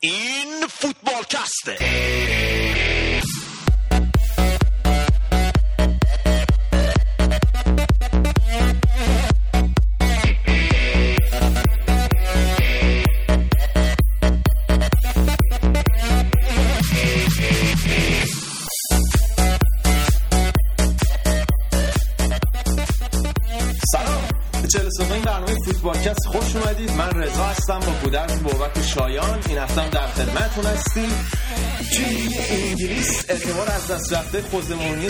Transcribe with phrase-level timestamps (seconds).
[0.00, 1.24] این فوتبال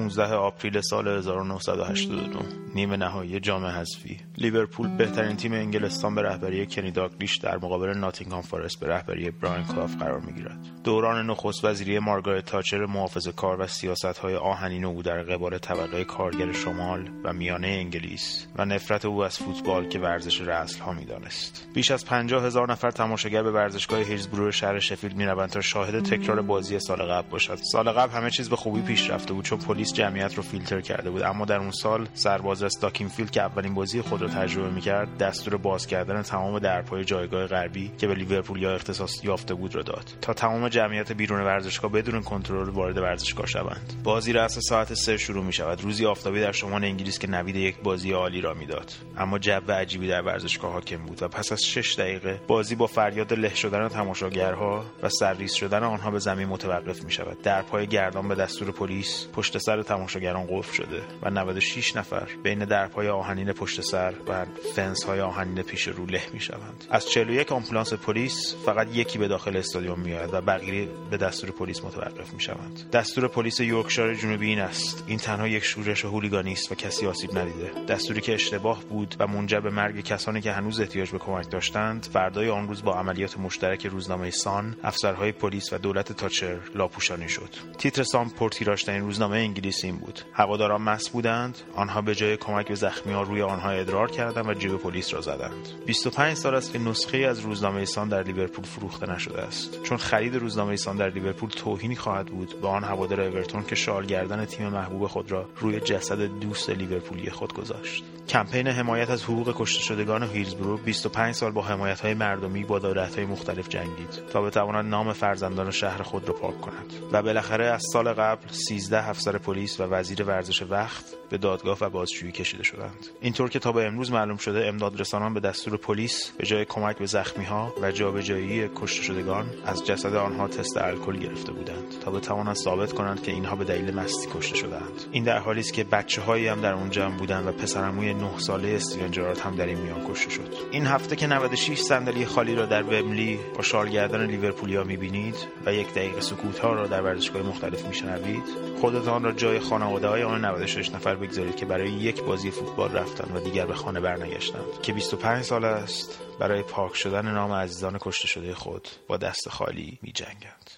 [0.00, 2.38] 15 آپریل سال 1982
[2.74, 4.16] نیمه نهایی جام حذفی.
[4.38, 9.64] لیورپول بهترین تیم انگلستان به رهبری کنی داگلیش در مقابل ناتینگهام فارست به رهبری براین
[9.64, 10.58] کلاف قرار می‌گیرد.
[10.84, 16.52] دوران نخست وزیری مارگارت تاچر محافظه‌کار و سیاست های آهنین او در قبال طبقه کارگر
[16.52, 21.68] شمال و میانه انگلیس و نفرت او از فوتبال که ورزش اراذل ها می‌دانست.
[21.74, 26.42] بیش از 50 هزار نفر تماشاگر به ورزشگاه هیلزبرو شهر شفیلد می‌روند تا شاهد تکرار
[26.42, 27.58] بازی سال قبل باشد.
[27.72, 31.10] سال قبل همه چیز به خوبی پیش رفته بود چون پلیس جمعیت رو فیلتر کرده
[31.10, 31.22] بود.
[31.22, 35.86] اما در اون سال سربازرس داکنفیلد که اولین بازی خود رو تجربه می‌کرد دستور باز
[35.86, 40.04] کردن تمام درب‌های جایگاه غربی که به لیورپولی‌ها اختصاص یافته بود رو داد.
[40.20, 43.94] تا تمام جمعیت بیرون ورزشگاه بدون کنترل وارد ورزشگاه شوند.
[44.04, 47.80] بازی رأس ساعت سه شروع می شود روزی آفتابی در شمال انگلیس که نوید یک
[47.82, 48.92] بازی عالی را می‌داد.
[49.16, 53.32] اما جو عجیبی در ورزشگاه حاکم بود و پس از شش دقیقه بازی با فریاد
[53.32, 58.34] له شدن تماشاگرها و سرریز شدن آنها به زمین متوقف می شود درب‌های گردان به
[58.34, 64.14] دستور پلیس پشت سر تماشاگران قفل شده و 96 نفر بین درب‌های آهنین پشت سر
[64.28, 69.18] و فنس های آهنین پیش رو له می شوند از 41 آمبولانس پلیس فقط یکی
[69.18, 74.14] به داخل استادیوم میآید و بقیه به دستور پلیس متوقف می شوند دستور پلیس یورکشایر
[74.14, 75.04] جنوبی این است.
[75.06, 77.70] این تنها یک شورش هولیگانی است و کسی آسیب ندیده.
[77.88, 82.08] دستوری که اشتباه بود و منجر به مرگ کسانی که هنوز احتیاج به کمک داشتند
[82.12, 87.50] فردای آن روز با عملیات مشترک روزنامه سان افسرهای پلیس و دولت تاچر لاپوشانی شد.
[87.78, 90.20] تیتر سان پرتیراژترین روزنامه انگلیسی این بود.
[90.32, 94.54] هواداران مست بودند آنها به جای کمک به زخمی ها روی آنها ادرار کردند و
[94.54, 95.68] جیب پلیس را زدند.
[95.86, 99.82] 25 سال است که نسخه‌ای از روزنامه سان در لیورپول فروخته نشده است.
[99.82, 104.06] چون خرید روزنامه سان در لیورپول توهینی خواهد بود به آن هوادار اورتون که شال
[104.06, 108.04] گردن تیم محبوب خود را روی جسد دوست لیورپولی خود گذاشت.
[108.28, 113.16] کمپین حمایت از حقوق کشته شدگان هیلزبرو 25 سال با حمایت های مردمی با دولت
[113.16, 116.92] های مختلف جنگید تا بتواند نام فرزندان شهر خود را پاک کند.
[117.12, 121.88] و بالاخره از سال قبل 13 افسر پلیس و وزیر ورزش وقت به دادگاه و
[121.88, 123.06] بازجویی کشیده شدند.
[123.20, 126.98] اینطور که تا به امروز معلوم شده امداد رسانان به دستور پلیس به جای کمک
[126.98, 132.10] به زخمی ها و جابجایی کشته شدگان از جسد آنها تست الکل گرفته بودند تا
[132.10, 135.84] بتوانند ثابت کنند که اینها به دلیل مستی کشته شدند این در حالی است که
[135.84, 139.66] بچه هایی هم در اون جمع بودند و پسرعموی 9 ساله استیون جرارد هم در
[139.66, 140.54] این میان کشته شد.
[140.70, 145.34] این هفته که 96 صندلی خالی را در وملی با شالگردن لیورپولیا می‌بینید
[145.66, 148.42] و یک دقیقه سکوت ها را در ورزشگاه مختلف میشنوید
[148.80, 153.36] خودتان را جای خانواده های آن 96 نفر بگذارید که برای یک بازی فوتبال رفتند
[153.36, 154.64] و دیگر به خانه برنگشتند.
[154.82, 159.98] که 25 سال است برای پاک شدن نام عزیزان کشته شده خود با دست خالی
[160.02, 160.70] می جنگند.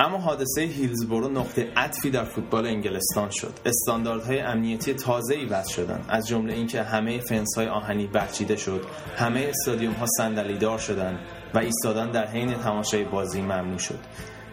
[0.00, 3.52] اما حادثه هیلزبورو نقطه عطفی در فوتبال انگلستان شد.
[3.66, 6.04] استانداردهای امنیتی تازه‌ای وضع شدند.
[6.08, 8.84] از جمله اینکه همه فنس‌های آهنی برچیده شد
[9.16, 11.18] همه استادیوم ها صندلیدار شدند
[11.54, 13.98] و ایستادن در حین تماشای بازی ممنوع شد.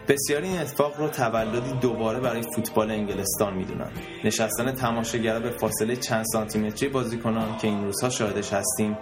[0.08, 3.90] بسیاری این اتفاق رو تولدی دوباره برای فوتبال انگلستان می‌دونن.
[4.24, 8.96] نشستن تماشاگرها به فاصله چند سانتیمتری بازیکنان که این روزها شاهدش هستیم.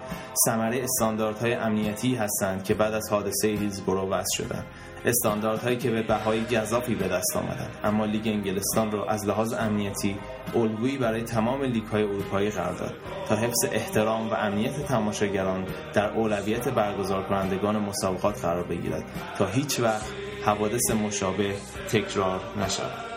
[0.46, 4.64] ثمره استانداردهای امنیتی هستند که بعد از حادثه هیلزبرو وضع شدن.
[5.04, 10.16] استانداردهایی که به بهای گذافی به دست آمدند اما لیگ انگلستان را از لحاظ امنیتی
[10.54, 12.94] الگویی برای تمام لیگ های اروپایی قرار داد
[13.28, 19.04] تا حفظ احترام و امنیت تماشاگران در اولویت برگزار کنندگان مسابقات قرار بگیرد.
[19.38, 20.06] تا هیچ وقت
[20.44, 21.54] حوادث مشابه
[21.88, 23.12] تکرار نشود.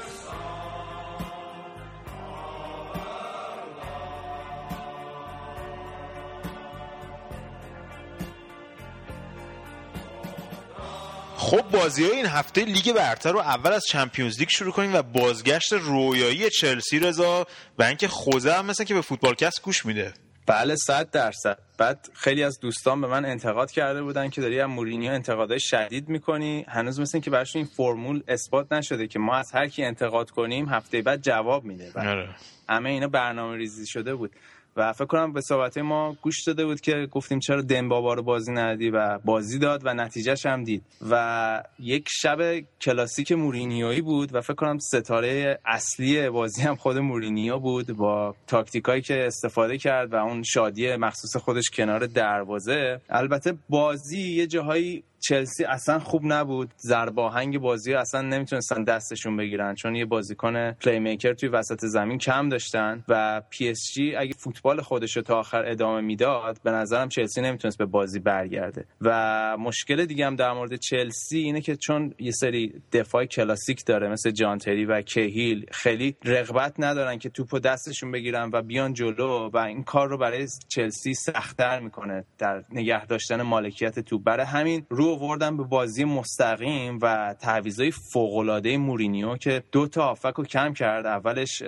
[11.37, 15.01] خب بازی های این هفته لیگ برتر رو اول از چمپیونز لیگ شروع کنیم و
[15.01, 17.47] بازگشت رویایی چلسی رضا
[17.79, 20.13] و اینکه خوزه هم مثل که به فوتبالکست گوش میده.
[20.47, 21.57] بله صد درصد.
[21.77, 26.09] بعد خیلی از دوستان به من انتقاد کرده بودن که داری از مورینیو انتقادهای شدید
[26.09, 26.65] می‌کنی.
[26.67, 30.69] هنوز مثل که براشون این فرمول اثبات نشده که ما از هر کی انتقاد کنیم
[30.69, 31.91] هفته بعد جواب میده.
[31.95, 32.29] آره.
[32.69, 34.31] همه اینا برنامه ریزی شده بود.
[34.75, 38.51] و فکر کنم به صحبت ما گوش داده بود که گفتیم چرا دمبابا رو بازی
[38.51, 40.83] ندی و بازی داد و نتیجهش هم دید.
[41.09, 42.37] و یک شب
[42.81, 49.01] کلاسیک مورینیویی بود و فکر کنم ستاره اصلی بازی هم خود مورینیو بود با تاکتیکایی
[49.01, 53.01] که استفاده کرد و اون شادی مخصوص خودش کنار دروازه.
[53.09, 56.69] البته بازی یه جاهایی چلسی اصلا خوب نبود.
[56.77, 63.03] ضرباهنگ بازی اصلا نمی‌تونستن دستشون بگیرن چون یه بازیکن playmaker توی وسط زمین کم داشتن
[63.07, 67.41] و پی اس جی اگه فوتبال خودش رو تا آخر ادامه می‌داد به نظرم چلسی
[67.41, 68.85] نمی‌تونست به بازی برگرده.
[69.01, 74.09] و مشکل دیگه هم در مورد چلسی اینه که چون یه سری دفاع کلاسیک داره
[74.09, 79.49] مثل جان تری و کیهیل خیلی رغبت ندارن که توپو دستشون بگیرن و بیان جلو
[79.53, 84.23] و این کار رو برای چلسی سختتر می‌کنه در نگه داشتن مالکیت توپ.
[84.23, 90.33] برای همین رو آوردن به بازی مستقیم و تعویضای فوق‌العاده مورینیو که دو تا هافبک
[90.33, 91.05] رو کم کرد.
[91.05, 91.63] اولش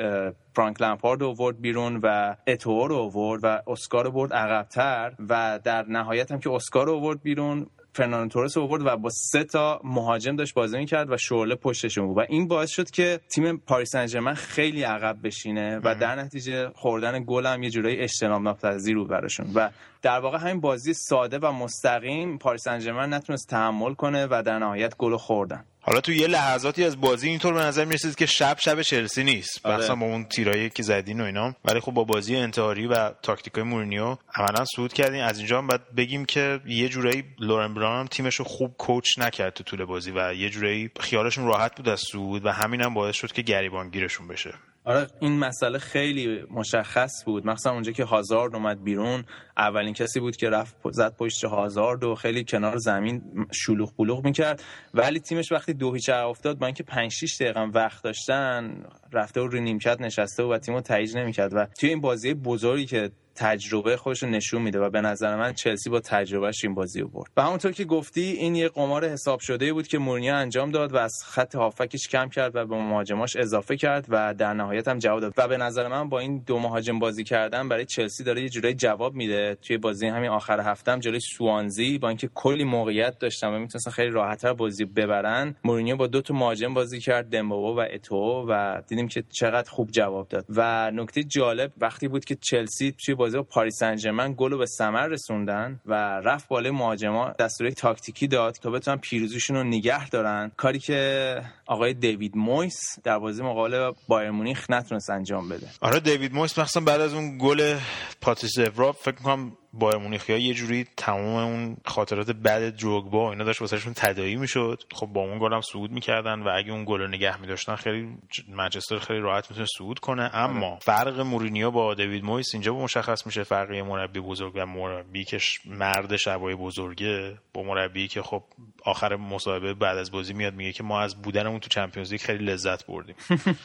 [0.55, 6.31] فرانک لمپارد آورد بیرون و اتوئو رو آورد و اسکار برد عقبتر و در نهایت
[6.31, 7.67] هم که اسکار رو آورد بیرون.
[7.97, 12.17] فرناندو تورس آورد و با سه تا مهاجم داشت بازی کرد و شورله پشتشون بود
[12.17, 16.69] و این باعث شد که تیم پاریس سن ژرمن خیلی عقب بشینه و در نتیجه
[16.69, 19.51] خوردن گل هم یه جورایی اجتناب ناپذیر بود براشون.
[19.55, 19.69] و
[20.01, 24.97] در واقع همین بازی ساده و مستقیم پاریس سن نتونست تحمل کنه و در نهایت
[24.97, 25.65] گل خوردن.
[25.87, 29.65] حالا تو یه لحظاتی از بازی اینطور به نظر می‌رسید که شب شب چلسی نیست.
[29.65, 29.77] آره.
[29.77, 31.55] بحثا با اون تیرایی که زدین و اینا.
[31.65, 35.21] ولی خب با بازی انتحاری و تاکتیکای مورینیو عملا صعود کردین.
[35.21, 39.19] از اینجا هم باید بگیم که یه جورایی لوران بلان هم تیمش رو خوب coach
[39.19, 42.93] نکرد تو طول بازی و یه جورایی خیالشون راحت بود از صعود و همین هم
[42.93, 44.53] باعث شد که گریبانگیرشون بشه.
[44.87, 45.07] آره.
[45.19, 47.45] این مسئله خیلی مشخص بود.
[47.45, 49.23] مثلا اونجا که هازارد اومد بیرون
[49.57, 54.63] اولین کسی بود که رفت زد پشت هازارد و خیلی کنار زمین شلوغ بلوغ می‌کرد.
[54.93, 59.47] ولی تیمش وقتی دو هیچ افتاد با اینکه 5 6 دقیقه وقت داشتن رفته و
[59.47, 61.53] رو نیمکت نشسته و, و تیمو تایید نمی‌کرد.
[61.55, 65.89] و توی این بازی بزرگی که تجربه خودش نشون میده و به نظر من چلسی
[65.89, 67.31] با تجربهش این بازی رو برد.
[67.37, 70.97] و همونطور که گفتی این یه قمار حساب شده بود که مورینیو انجام داد و
[70.97, 75.21] از خط هافکش کم کرد و به مهاجماش اضافه کرد و در نهایت هم جواب
[75.21, 75.33] داد.
[75.37, 78.75] و به نظر من با این دو مهاجم بازی کردن برای چلسی داره یه جورایی
[78.75, 79.57] جواب میده.
[79.61, 83.91] توی بازی همین آخر هفته هم جلوی سوانزی با اینکه کلی موقعیت داشتن و می‌تونستن
[83.91, 88.81] خیلی راحتتر بازی ببرن مورینیو با دو تا مهاجم بازی کرد دمبابا و اتو و
[88.87, 90.45] دیدیم که چقدر خوب جواب داد.
[90.49, 94.65] و نکته جالب وقتی بود که چلسی توی بازی با پاریس سن گل رو به
[94.65, 100.51] ثمر رسوندن و رفت بالای مهاجما دستوری تاکتیکی داد تا بتونن پیروزیشون رو نگه دارن.
[100.57, 105.67] کاری که آقای دیوید مویس در بازی مقابل بایر مونیخ نتونست انجام بده.
[105.81, 107.77] آره دیوید مویس مثلا بعد از اون گل
[108.21, 113.61] پاتریس اورا فکر کنم بایر مونیخ یه جوری تمام اون خاطرات بعد دروگبا اینا داشت
[113.61, 114.83] واسه‌شون تداعی می‌شد.
[114.93, 118.17] خب با اون گل هم صعود می‌کردن و اگه اون گل رو نگه میداشتن خیلی
[118.49, 120.29] منچستر خیلی راحت می‌تونه صعود کنه.
[120.33, 120.79] اما آره.
[120.79, 126.15] فرق مورینیو با دیوید مویس اینجا مشخص میشه فرق مربی بزرگ و مربی که مرد
[126.15, 127.37] شبای بزرگه.
[127.53, 128.43] با مربی که خب
[128.83, 132.45] آخر مصاحبه بعد از بازی میاد میگه که ما از بودنمون تو چمپیونز لیگ خیلی
[132.45, 133.15] لذت بردیم.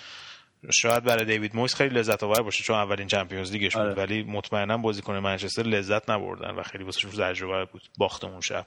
[0.70, 3.94] شاید برای دیوید مویس خیلی لذت آور باشه چون اولین چمپیونز لیگش بود آره.
[3.94, 8.66] ولی مطمئنا بازیکن منچستر لذت نبردن و خیلی واسه تجربه بود باختمون شب.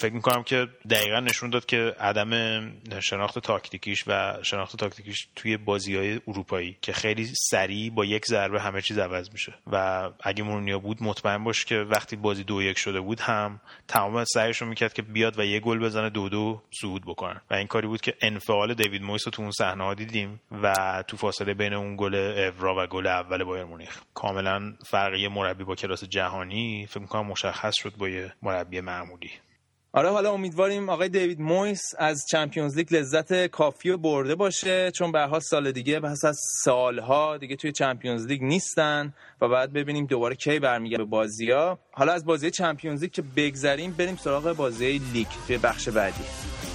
[0.00, 2.62] فکر می‌کنم که دقیقا نشون داد که عدم
[3.00, 8.60] شناخت تاکتیکیش و شناخت تاکتیکیش توی بازی های اروپایی که خیلی سریع با یک ضربه
[8.60, 9.54] همه چیز عوض میشه.
[9.72, 14.24] و اگه مورینیو بود مطمئن باش که وقتی بازی دو یک شده بود هم تمام
[14.24, 17.66] سعیش رو می‌کرد که بیاد و یه گل بزنه دو دو صعود بکنن و این
[17.66, 20.74] کاری بود که انفعال دیوید مویس رو تو اون صحنه دیدیم و
[21.08, 24.00] تو فاصله بین اون گل اورا و گل اول بایر مونیخ.
[24.14, 29.30] کاملا فرقی مربی با کلاس جهانی فکر می‌کنم مشخص شد با یه مربی معمولی.
[29.92, 35.12] آره حالا امیدواریم آقای دیوید مویس از چمپیونز لیگ لذت کافی و برده باشه چون
[35.12, 40.34] به سال دیگه پس از سالها دیگه توی چمپیونز لیگ نیستن و بعد ببینیم دوباره
[40.34, 45.00] کی برمیگرده به بازی ها حالا از بازی چمپیونز لیگ که بگذریم بریم سراغ بازی
[45.12, 46.71] لیگ توی بخش بعدی.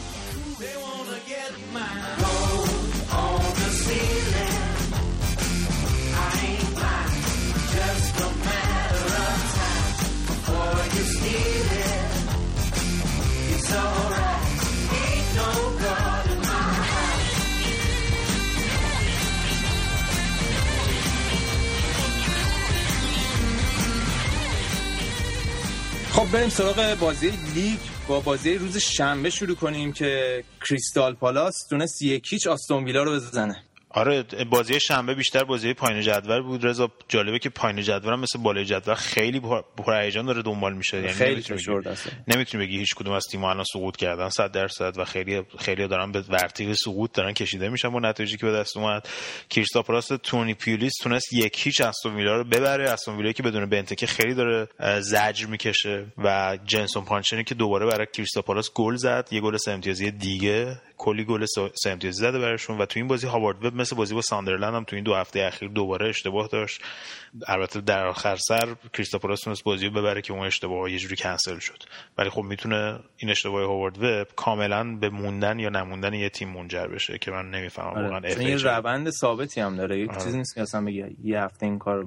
[26.18, 27.80] خب بریم سراغ بازی لیگ.
[28.08, 33.67] با بازی روز شنبه شروع کنیم که کریستال پالاس تونست یکیچ آستون ویلا رو بزنه.
[33.98, 36.66] آره بازی شنبه بیشتر بازی پایین جدول بود.
[36.66, 39.40] رضا جالبه که پایین جدول هم مثل بالای جدول خیلی
[39.78, 40.98] پر هیجان داره دنبال میشه.
[40.98, 41.44] یعنی خیلی
[42.28, 44.30] نمی‌تونی بگی هیچ کدوم از تیم‌ها الان سقوط کردن.
[44.30, 48.46] 100 درصد و خیلی خیلی دارن به ورتیق سقوط دارن کشیده میشن با نتایجی که
[48.46, 49.10] به دست اومد.
[49.50, 52.90] کریستاپولاس تونی پیولیس تونست یک هیچ استون ویلا رو ببره.
[52.90, 54.68] استون ویلا که بدون بنتکه خیلی داره
[55.02, 59.28] زجر می‌کشه و جنسون پانچنی که دوباره برای کریستاپولاس گل زد.
[59.32, 60.78] یه گل سه امتیازی دیگه.
[60.98, 64.22] کلی گل سه امتیازی زده براشون و تو این بازی هاوارد وب مثل بازی با
[64.22, 66.82] ساندرلند هم تو این دو هفته اخیر دوباره اشتباه داشت.
[67.48, 71.60] البته در آخر سر کریستوپولاس تونست بازی رو ببره که اون اشتباه یه جوری کنسل
[71.60, 71.84] شد.
[72.18, 76.88] ولی خب می‌تونه این اشتباه هاوارد وب کاملا به موندن یا نموندن یه تیم منجر
[76.88, 78.04] بشه که من نمی‌فهمم آره.
[78.04, 80.00] واقعا این روند ثابتی هم داره.
[80.00, 80.24] یه آره.
[80.24, 82.06] چیزی نیست که اصلا بگی یه هفته این کار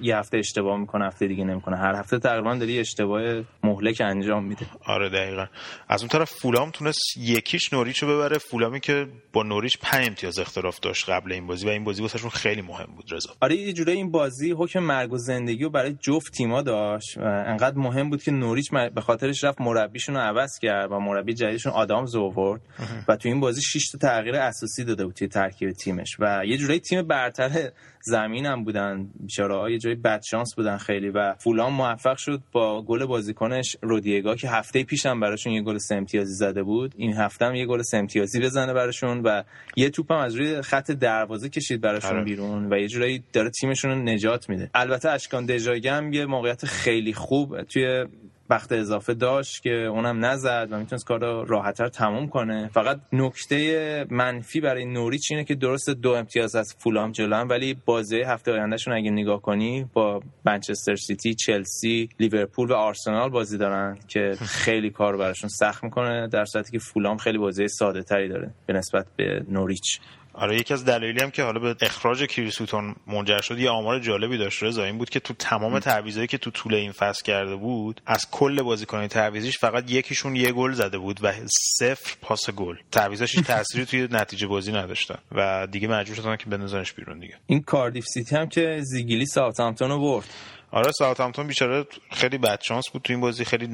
[0.00, 1.76] یه هفته اشتباه می‌کنه هفته دیگه نمی‌کنه.
[1.76, 3.22] هر هفته تقریبا داری اشتباه
[3.62, 4.66] مهلک انجام میده.
[4.86, 5.46] آره دقیقا.
[5.88, 10.38] از اون طرف فولام تونست یکیش نوریچ رو ببره فولامی که با نوریچ 5 امتیاز
[10.38, 13.30] اختلاف داشت قبل این بازی و این بازی واسهشون خیلی مهم بود رضا.
[13.40, 17.20] آره یه جوری این بازی حکم مرگ و زندگی رو برای جفت تیما داشت و
[17.46, 21.72] انقدر مهم بود که نوریچ به خاطرش رفت مربیشون رو عوض کرد و مربی جدیدشون
[21.72, 22.60] آدام زوورد
[23.08, 26.56] و تو این بازی 6 تا تغییر اساسی داده بود توی ترکیب تیمش و یه
[26.56, 27.70] جوری تیم برتر
[28.02, 32.82] زمین هم بودن بیچاره یه جایی بد شانس بودن خیلی و فولان موفق شد با
[32.82, 37.12] گل بازیکنش رودیگا که هفته پیش هم براشون یه گل سه امتیازی زده بود این
[37.12, 39.42] هفته هم یه گل سه امتیازی بزنه براشون و
[39.76, 42.24] یه توپ هم از روی خط دروازه کشید براشون آره.
[42.24, 46.64] بیرون و یه جورایی داره تیمشون رو نجات میده البته اشکان دژاگه هم یه موقعیت
[46.64, 48.04] خیلی خوب توی
[48.52, 52.70] وقت اضافه داشت که اونم نزد و می‌تونست کار رو راحتتر تموم کنه.
[52.74, 58.20] فقط نکته منفی برای نوریچ اینه که درست دو امتیاز از فولام جلو ولی بازی
[58.20, 64.36] هفته آیندهشون اگه نگاه کنی با منچستر سیتی چلسی لیورپول و آرسنال بازی دارن که
[64.40, 68.72] خیلی کار براشون سخت می‌کنه در صورتی که فولام خیلی بازی ساده تری داره به
[68.72, 70.00] نسبت به نوریچ.
[70.34, 73.98] آره یکی از دلایلی هم که حالا به اخراج کریس هیوتون منجر شد یه آمار
[73.98, 77.56] جالبی داشت رضا این بود که تو تمام تعویضایی که تو طول این فصل کرده
[77.56, 81.32] بود از کل بازیکنان تعویزیش فقط یکیشون یه گل زده بود و
[81.78, 82.76] صفر پاس گل.
[82.92, 87.34] تعویضاش تأثیری توی نتیجه بازی نداشتن و دیگه مجبور شدن که بندازنش بیرون دیگه.
[87.46, 90.26] این کاردیف سیتی هم که یک هیچ ساوثهامپتون رو برد.
[90.72, 93.68] آره ساوثهامپتون بیچاره خیلی بد شانس بود تو این بازی خیلی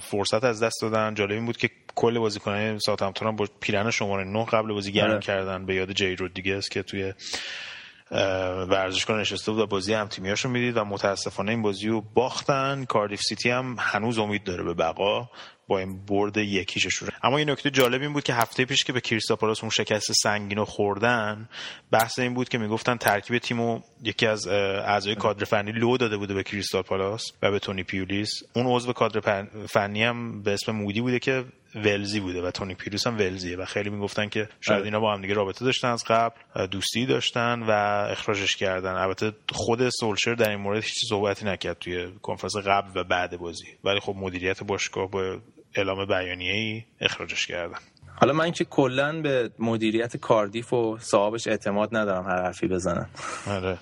[0.00, 1.14] فرصت از دست دادن.
[1.14, 5.10] جالب این بود که کل بازیکنان ساوثهامپتون هم با پیرهن شماره 9 قبل بازی گرم
[5.10, 5.20] آره.
[5.20, 5.66] کردن.
[5.66, 7.12] به یاد جی رودریگز است که توی
[8.68, 12.84] ورزشگاه نشسته بود و بازی هم تیمیاشو می‌دید و متاسفانه این بازی رو باختن.
[12.84, 15.30] کاردیف سیتی هم هنوز امید داره به بقا.
[15.70, 18.92] با این برد یک هیچشون اما این نکته جالب این بود که هفته پیش که
[18.92, 21.48] به کریستال پالاس اون شکست سنگین رو خوردن
[21.90, 26.34] بحث این بود که می‌گفتن ترکیب تیمو یکی از اعضای کادر فنی لو داده بوده
[26.34, 28.30] به کریستال پالاس و به تونی پیولیس.
[28.52, 33.06] اون عضو کادر فنی هم به اسم مودی بوده که ولزی بوده و تونی پیروس
[33.06, 34.84] هم ولزیه و خیلی می‌گفتن که شاید.
[34.84, 37.70] اینا با هم دیگه رابطه داشتن از قبل دوستی داشتن و
[38.10, 38.94] اخراجش کردن.
[38.94, 43.66] البته خود سولشر در این مورد هیچ صحبتی نکرد توی کنفرانس قبل و بعد بازی.
[43.84, 45.38] ولی خب مدیریت باشگاه با
[45.74, 47.78] اعلام بیانیه ای اخراجش کردن.
[48.16, 53.08] حالا من که کلا به مدیریت کاردیف و صاحبش اعتماد ندارم هر حرفی بزنم.
[53.46, 53.78] آره.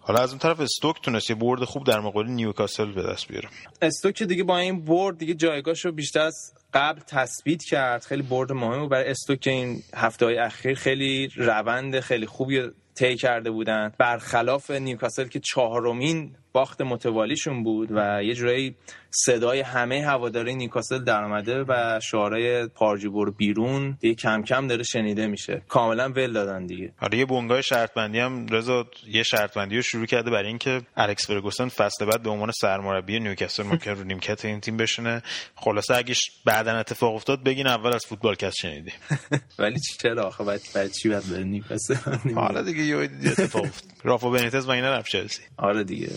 [0.00, 3.48] حالا از اون طرف استوک تونست یه برد خوب در مقابل نیوکاسل به دست بیاره.
[3.82, 8.52] استوک دیگه با این برد دیگه جایگاهش رو بیشتر از قبل تثبیت کرد خیلی برد
[8.52, 12.62] مهمی برای استوک این هفته های اخیر خیلی روند خیلی خوبی
[12.94, 13.92] طی کرده بودن.
[13.98, 18.76] برخلاف نیوکاسل که چهارمین باخت متوالیشون بود و یه جورایی
[19.10, 25.26] صدای همه هواداری نیوکاسل در آمده و شعارهای پارجو بیرون دیگه کم کم داره شنیده
[25.26, 25.62] میشه.
[25.68, 26.92] کاملا ول دادن دیگه.
[27.00, 30.82] آره یه بونگای شرط بندی هم رضا یه شرط بندی رو شروع کرده برای اینکه
[30.96, 35.22] الکس فرگوسن فصل بعد به عنوان سرمربی نیوکاسل ممکن رو نیمکت این تیم بشینه.
[35.56, 36.14] خلاصه اگه
[36.44, 38.92] بعدا اتفاق افتاد بگین اول از فوتبال کست شنیدی.
[39.58, 41.94] ولی چرا آخه؟ بعد بعد چی بعد نیوکاسل
[42.34, 43.90] حالا دیگه یه اتفاق افتاد.
[44.04, 46.08] رافا بنیتز ما اینا رفت چلسی؟ آره دیگه.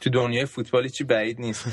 [0.00, 1.64] تو دنیای فوتبالی چی بعید نیست.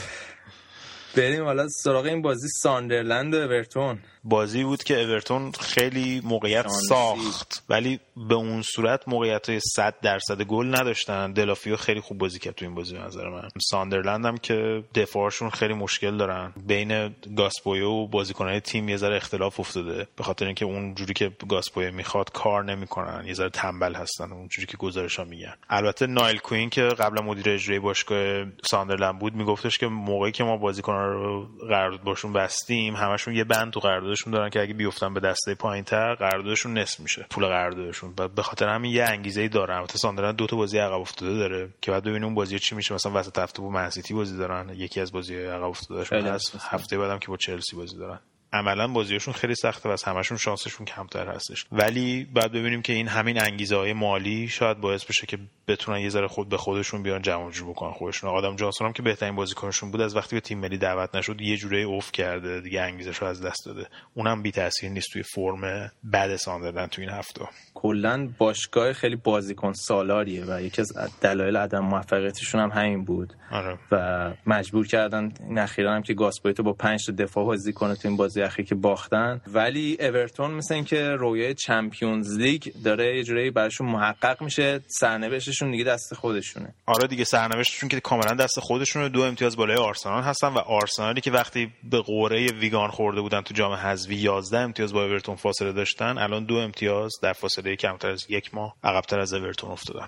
[1.16, 4.00] بریم حالا سراغ این بازی ساندرلند و اورتون.
[4.24, 7.64] بازی بود که اورتون خیلی موقعیت ساخت.
[7.70, 8.00] ولی
[8.30, 11.32] به اون صورت موقعیت های 100 درصد گل نداشتن.
[11.32, 13.50] دلوفئو خیلی خوب بازی کرد تو این بازی نظر من.
[13.70, 16.54] ساندرلند هم که دفاعشون خیلی مشکل دارن.
[16.68, 20.08] بین گاس پویت و بازیکنهای تیم یه ذره اختلاف افتاده.
[20.16, 23.28] به خاطر اینکه اون جوری که گاس پویت می‌خواد کار نمی‌کنن.
[23.28, 25.54] یه ذره تنبل هستن اون جوری که گزارش ها میگن.
[25.70, 30.58] البته نایل کویین که قبلا مدیر اجرایی باشگاه ساندرلند بود میگفتش که موقعی که ما
[30.58, 33.80] بازیکنان رو قرارداد باشون بستیم همشون یه بند تو
[34.14, 38.14] قراردادشون دارن که اگه بیفتن به دسته پایینتر قراردادشون نصف میشه پول قراردادشون.
[38.36, 39.78] به خاطر همین یه انگیزه ای دارن.
[39.78, 42.94] البته ساندرلند دو تا بازی عقب افتاده داره که بعد ببینیم اون بازی چی میشه.
[42.94, 44.70] مثلا وسط هفته با منسیتی بازی دارن.
[44.70, 48.20] یکی از بازی عقب افتاده هست هفته بعدم که با چلسی بازی دارن.
[48.54, 51.66] عملا بازیشون خیلی سخته و از همشون شانسشون کمتر هستش.
[51.72, 56.10] ولی بعد ببینیم که این همین انگیزه های مالی شاید باعث بشه که بتونن یه
[56.10, 58.30] ذره خود به خودشون بیان جمع جور بکنن خودشون.
[58.30, 61.58] آدم جانسون هم که بهترین بازیکنشون بود از وقتی به تیم ملی دعوت نشد یه
[61.58, 63.88] جوری افت کرده دیگه انگیزش رو از دست داده.
[64.14, 67.46] اونم بی تاثیر نیست توی فرم بعد ساندرلند تو این هفته.
[67.74, 73.34] کلا باشگاه خیلی بازیکن سالاریه و یکی از دلایل عدم موفقیتشون هم همین بود.
[73.52, 73.78] آره.
[73.92, 77.96] و مجبور کردن این اخیرا هم که گاس پویتو با 5 تا دفاع بازی کنه
[77.96, 79.42] تو این بازی اخیر که باختن.
[79.48, 85.84] ولی اورتون مثل اینکه رویای چمپیونز لیگ داره یه جوری براشون محقق میشه سرنوشتشون دیگه
[85.84, 86.74] دست خودشونه.
[86.86, 89.10] آره دیگه سرنوشتشون که کاملا دست خودشونه.
[89.10, 93.54] دو امتیاز بالای آرسنال هستن و آرسنالی که وقتی به قوره ویگان خورده بودن تو
[93.54, 98.26] جام حذفی 11 امتیاز با اورتون فاصله داشتن الان دو امتیاز در فاصله کمتر از
[98.30, 100.08] یک ماه عقبتر از اورتون افتادن.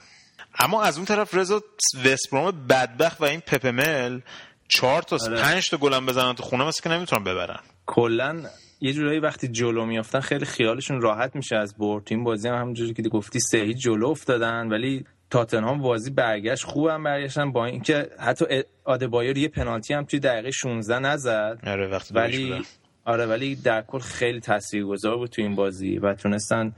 [0.60, 1.64] اما از اون طرف رضا
[2.06, 4.20] وستبروم بدبخت و این پپمل
[4.68, 5.42] چهار تا آره.
[5.42, 7.60] پنج تا گلم بزنن تو خونه مثل که نمی‌تونن ببرن.
[7.86, 8.44] کلا
[8.82, 12.08] یه جورایی وقتی جلو میافتن خیلی خیالشون راحت میشه از برد.
[12.12, 17.52] این بازی هم همونجوری که گفتی سه جلو افتادن ولی تاتنهام بازی برگشت خوبم برگشتن
[17.52, 18.46] با اینکه حتی
[18.84, 21.60] آدبایر یه پنالتی هم توی دقیقه 16 نزد.
[21.68, 22.66] آره وقتی ولی
[23.06, 26.74] آره ولی در کل خیلی تاثیرگذار بود تو این بازی و تونستن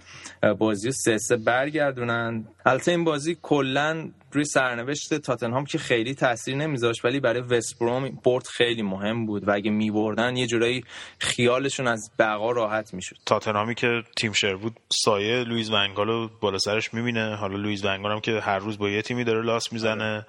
[0.57, 2.47] بازی رو سه سه برگردونن.
[2.65, 8.47] البته این بازی کلا روی سرنوشت تاتنهام که خیلی تاثیر نمیذاشت ولی برای وستبروم برد
[8.47, 10.83] خیلی مهم بود و اگه میبردن یه جورایی
[11.19, 13.15] خیالشون از بقا راحت می‌شد.
[13.25, 17.35] تاتنهامی که تیم شر بود سایه لوئیس ونگالو بالا سرش می‌بینه.
[17.35, 20.25] حالا لوئیس ونگال هم که هر روز با یه تیمی داره لاس می‌زنه.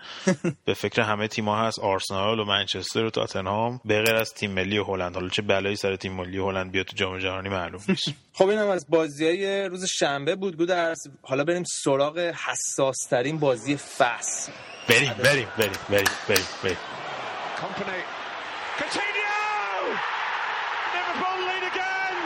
[0.64, 1.78] به فکر همه تیم‌ها هست.
[1.78, 3.80] آرسنال و منچستر و تاتنهام.
[3.84, 5.14] به غیر از تیم ملی هلند.
[5.14, 8.08] حالا چه بلایی سر تیم ملی هلند بیاد تو جام جهانی معلوم نیست.
[8.38, 10.98] خب اینم از بازیای روز شنبه بود گودرز.
[11.22, 14.50] حالا بریم سراغ حساس ترین بازی fast.
[14.86, 16.78] Very, very, very, very, very, very.
[17.56, 18.00] Company.
[18.76, 19.36] Coutinho!
[20.94, 22.16] Liverpool lead again!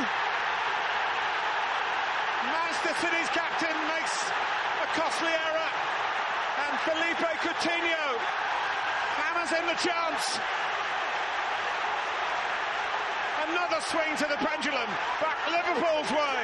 [2.50, 4.14] Manchester City's captain makes
[4.82, 5.70] a costly error.
[6.66, 8.06] And Felipe Coutinho
[9.16, 10.38] hammers in the chance.
[13.48, 14.90] Another swing to the pendulum.
[15.22, 16.42] Back Liverpool's way.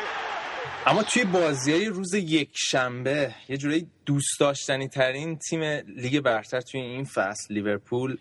[0.86, 5.62] اما توی بازی های روز یک شنبه یه جورایی دوست داشتنی ترین تیم
[5.96, 8.16] لیگ برتر توی این فصل لیورپول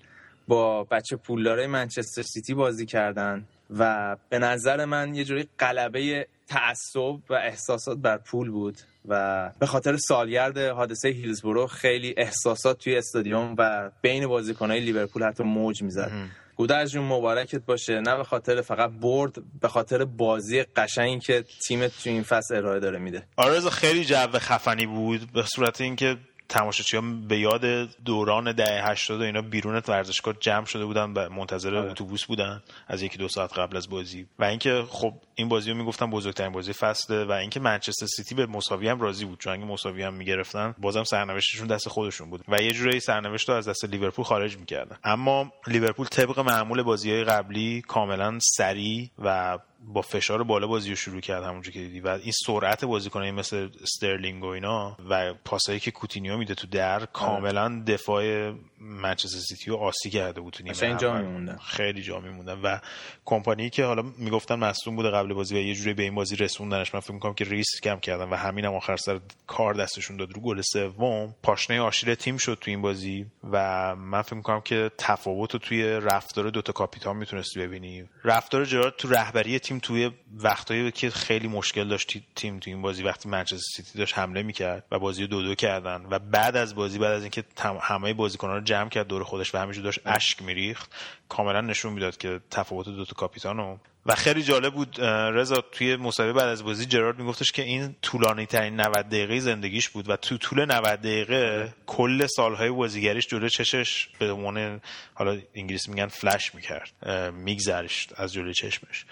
[0.48, 3.46] با بچه پولدارای منچستر سیتی بازی کردن
[3.78, 9.66] و به نظر من یه جوری قلبه تعصب و احساسات بر پول بود و به
[9.66, 16.12] خاطر سالگرد حادثه هیلزبورو خیلی احساسات توی استادیوم و بین بازیکنهای لیورپول حتی موج می‌زد.
[16.58, 18.00] گودرز جون مبارکت باشه.
[18.00, 22.80] نه به خاطر فقط برد به خاطر بازی قشنگی که تیمت تو این فصل ارائه
[22.80, 23.24] داره میده.
[23.38, 26.18] آرزو خیلی جو خفنی بود به صورت اینکه
[26.50, 27.66] تماشاچی ها به یاد
[28.06, 33.02] دوران ده 80 و اینا بیرون ورزشگاه جمع شده بودن و منتظر اتوبوس بودن از
[33.02, 34.28] یکی دو ساعت قبل از بازی.
[34.40, 38.46] و اینکه خب این بازی رو می‌گفتن بزرگترین بازی فصله و اینکه منچستر سیتی به
[38.46, 42.44] مساوی هم راضی بود چون اگه مساوی هم می‌گرفتن بازم سرنوشتشون دست خودشون بود.
[42.48, 44.98] و یه جوری سرنوشت رو از دست لیورپول خارج می‌کردن.
[45.04, 50.96] اما لیورپول طبق معمول بازی های قبلی کاملا سریع و با فشار بالا بازی رو
[50.96, 52.00] شروع کرد همونجا که دیدی.
[52.00, 57.06] و این سرعت بازیکنایی مثل استرلینگ و اینا و پاسایی که کوتینیو میده تو در
[57.06, 61.58] کاملا دفاع منچستر سیتی رو عاصی کرده بود تو نیمه اینجا جا میموندن.
[61.58, 62.62] خیلی جا میموندن.
[62.62, 62.80] و
[63.26, 66.94] کمپانی که حالا می‌گفتن مصدوم بوده قبل بازی و یه جوری به این بازی رسوندنش
[66.94, 70.34] من فکر می‌کنم که ریسک کم کردن و همین هم آخر سر کار دستشون داد
[70.34, 71.36] رو گل سوم.
[71.44, 75.84] پاشنه آشیل تیم شد تو این بازی و من فکر می‌کنم که تفاوت رو توی
[75.84, 78.04] رفتار دوتا کاپیتان می‌تونستی ببینی.
[78.24, 83.04] رفتار جرارد تو رهبری تیم توی وقتایی که خیلی مشکل داشت تیم تو این بازی
[83.04, 86.76] وقتی منچستر سیتی داشت حمله می‌کرد و بازی رو دو دو کردن و بعد از
[86.76, 87.44] بازی بعد از اینکه
[87.82, 90.92] همه بازیکنان رو جمع کرد دور خودش و همینجور داشت اشک میریخت
[91.30, 96.34] کاملا نشون می‌داد که تفاوت دو تا کاپیتانو و خیلی جالب بود رضا توی مسابقه
[96.34, 100.38] بعد از بازی جرارد میگفتش که این طولانی ترین 90 دقیقه زندگیش بود و تو
[100.38, 104.82] طول 90 دقیقه کل سالهای بازیگریش جلوی چشش به عنوان
[105.14, 106.92] حالا انگلیسی میگن فلش می‌کرد
[107.34, 109.06] میگذرش از جلوی چشمش.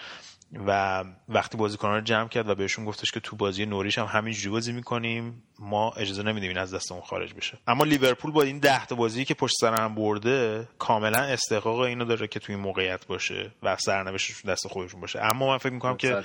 [0.68, 4.50] و وقتی بازیکنان رو جمع کرد و بهشون گفتش که تو بازی نوریش هم همینجوری
[4.50, 7.58] بازی می‌کنیم ما اجازه نمیدیم این از دستمون خارج بشه.
[7.68, 12.06] اما لیورپول با این ده تا بازی که پشت سر هم برده کاملا استحقاق اینو
[12.06, 15.20] داره که توی این موقعیت باشه و سرنوشتش دست خودشون باشه.
[15.22, 16.24] اما من فکر می‌کنم که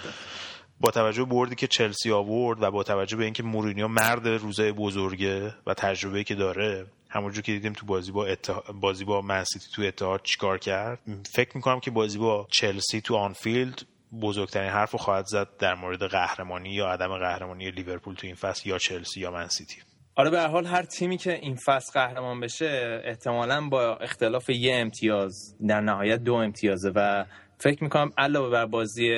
[0.80, 5.54] با توجه بردی که چلسی آورد و با توجه به اینکه مورینیو مرد روزای بزرگه
[5.66, 8.28] و تجربه که داره همونجور که دیدیم تو بازی با
[8.74, 10.98] بازی با منسیتی تو اتحاد چیکار کرد
[11.32, 13.82] فکر می‌کنم که بازی با چلسی تو آنفیلد
[14.22, 18.68] بزرگترین حرف رو خواهد زد در مورد قهرمانی یا عدم قهرمانی لیورپول تو این فصل
[18.68, 19.76] یا چلسی یا منسیتی
[20.16, 24.76] آره به هر حال هر تیمی که این فصل قهرمان بشه احتمالا با اختلاف یه
[24.76, 27.24] امتیاز در نهایت دو امتیازه و
[27.58, 29.10] فکر می‌کنم علاوه بر بازی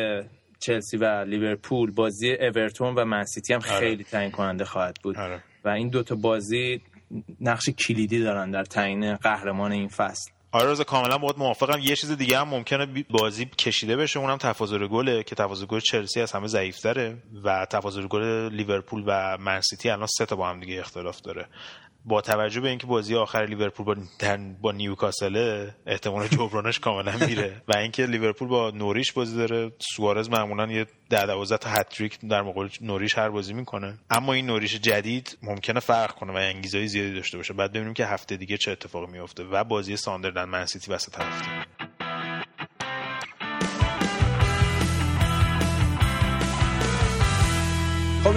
[0.59, 3.81] چلسی و لیورپول بازی اورتون و منسیتی هم آره.
[3.81, 5.42] خیلی تعیین کننده خواهد بود آره.
[5.64, 6.83] و این دوتا بازی
[7.40, 11.79] نقش کلیدی دارن در تعیین قهرمان این فصل آره کاملا باید موافقم.
[11.79, 16.21] یه چیز دیگه هم ممکنه بازی کشیده بشه اونم تفاضل گله که تفاضل گل چلسی
[16.21, 20.61] از همه ضعیفتره و تفاضل گل لیورپول و من سیتی الان سه تا با هم
[20.61, 21.47] دیگه اختلاف داره.
[22.05, 23.97] با توجه به اینکه بازی آخر لیورپول با
[24.61, 27.62] با نیوکاسل احتمال جبرانش کاملا میره.
[27.69, 32.43] و اینکه لیورپول با نوریچ بازی داره سوارز معمولا یه ده دوازده تا هت‌تریک در
[32.43, 33.99] مقابل نوریچ هر بازی می‌کنه.
[34.11, 37.55] اما این نوریچ جدید ممکنه فرق کنه و انگیزهای زیادی داشته باشه.
[37.55, 41.71] بعد ببینیم که هفته دیگه چه اتفاقی میفته و بازی ساندرلند من سیتی وسط هفته.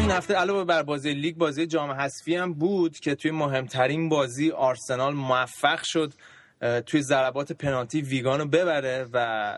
[0.05, 4.51] این هفته علاوه بر بازی لیگ بازی جام حذفی هم بود که توی مهمترین بازی
[4.51, 6.13] آرسنال موفق شد
[6.85, 9.57] توی ضربات پنالتی ویگانو ببره و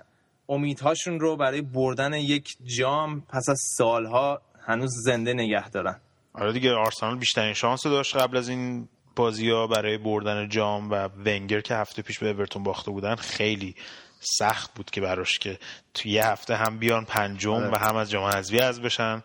[0.49, 5.99] امیدهاشون رو برای بردن یک جام پس از سالها هنوز زنده نگه دارن.
[6.33, 11.09] آره دیگه آرسنال بیشترین شانس داشت قبل از این بازی ها برای بردن جام و
[11.25, 13.15] ونگر که هفته پیش به اورتون باخته بودن.
[13.15, 13.75] خیلی
[14.19, 15.59] سخت بود که براش که
[15.93, 17.71] توی یه هفته هم بیان پنجم آره.
[17.71, 19.23] و هم از جام حذفی حذف بشن.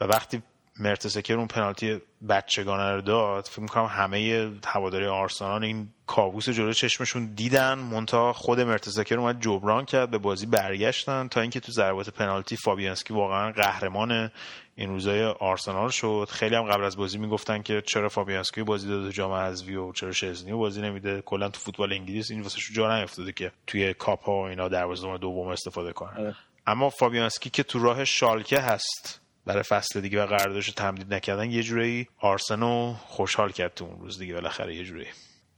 [0.00, 0.42] و وقتی
[0.78, 7.34] مرتساکر اون پنالتی بچگانه رو داد فکر می‌کنم همه هوادارای آرسنال این کابوس جلو چشمشون
[7.34, 7.78] دیدن.
[7.78, 13.14] منتها خود مرتساکر اومد جبران کرد به بازی برگشتن تا اینکه تو ضربات پنالتی فابیانسکی
[13.14, 14.30] واقعا قهرمان
[14.76, 16.28] این روزای آرسنال شد.
[16.30, 20.12] خیلی هم قبل از بازی می‌گفتن که چرا فابیانسکی بازی داده جام حذفی و چرا
[20.12, 21.22] شزنی بازی نمیده.
[21.22, 25.20] کلا تو فوتبال انگلیس این واسه جا نیافتاده که توی کاپ ها و اینا دروازه‌بان
[25.20, 26.34] دوم استفاده کنه آره.
[26.66, 31.62] اما فابیانسکی که تو راه شالکه هست برای فصل دیگه و قراردادش تمدید نکردن یه
[31.62, 35.06] جوری آرسنو خوشحال کرد تو اون روز دیگه بالاخره یه جوری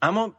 [0.02, 0.34] اما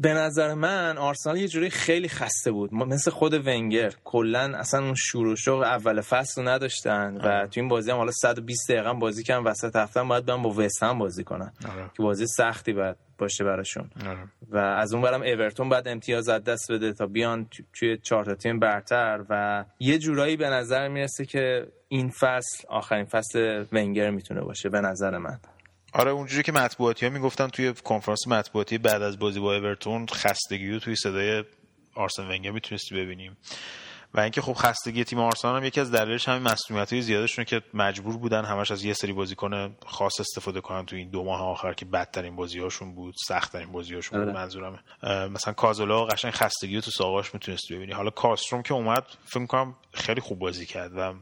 [0.00, 2.74] به نظر من آرسنال یه جوری خیلی خسته بود.
[2.74, 3.92] مثل خود ونگر.
[4.04, 7.96] کلا اصلا اون شروع و شوق اول فصل رو نداشتن و تو این بازی هم
[7.96, 11.52] حالا 120 دقیقه بازی کردن وسط هفته باید برن با وستهم بازی کنن.
[11.72, 11.90] آره.
[11.96, 13.90] که بازی سختی باید باشه براشون.
[14.06, 14.18] آره.
[14.50, 18.34] و از اون برم اورتون بعد امتیاز از دست بده تا بیان توی چهار تا
[18.34, 24.40] تیم برتر و یه جورایی به نظر می‌رسه که این فصل آخرین فصل ونگر می‌تونه
[24.40, 25.38] باشه به نظر من.
[25.96, 30.70] آره اونجوری که مطبوعاتی ها می‌گفتن توی کنفرانس مطبوعاتی بعد از بازی با اورتون خستگی
[30.70, 31.44] رو توی صدای
[31.94, 33.36] آرسن ونگر می‌تونستی ببینیم.
[34.14, 37.62] و اینکه خب خستگی تیم آرسنال هم یکی از دلایلش همین مسئولیت های زیادشونه که
[37.74, 41.72] مجبور بودن همش از یه سری بازیکن خاص استفاده کنن تو این دو ماه آخر
[41.72, 44.38] که بدترین بازیهاشون بود سختترین بازیهاشون بود آره.
[44.38, 44.78] منظورمه
[45.28, 47.92] مثلا کازولا قشنگ خستگی رو تو ساقاش می‌تونستی ببینی.
[47.92, 51.14] حالا کاستروم که اومد فکر کنم خیلی خوب بازی کرد و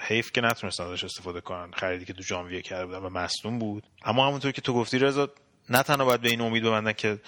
[0.00, 1.70] حیف که نتونستن ازش استفاده کنن.
[1.70, 3.86] خریدی که تو ژانویه کرده بودن و مصدوم بود.
[4.04, 5.28] اما همونطور که تو گفتی رضا
[5.70, 7.18] نه تنها باید به این امید ببندن که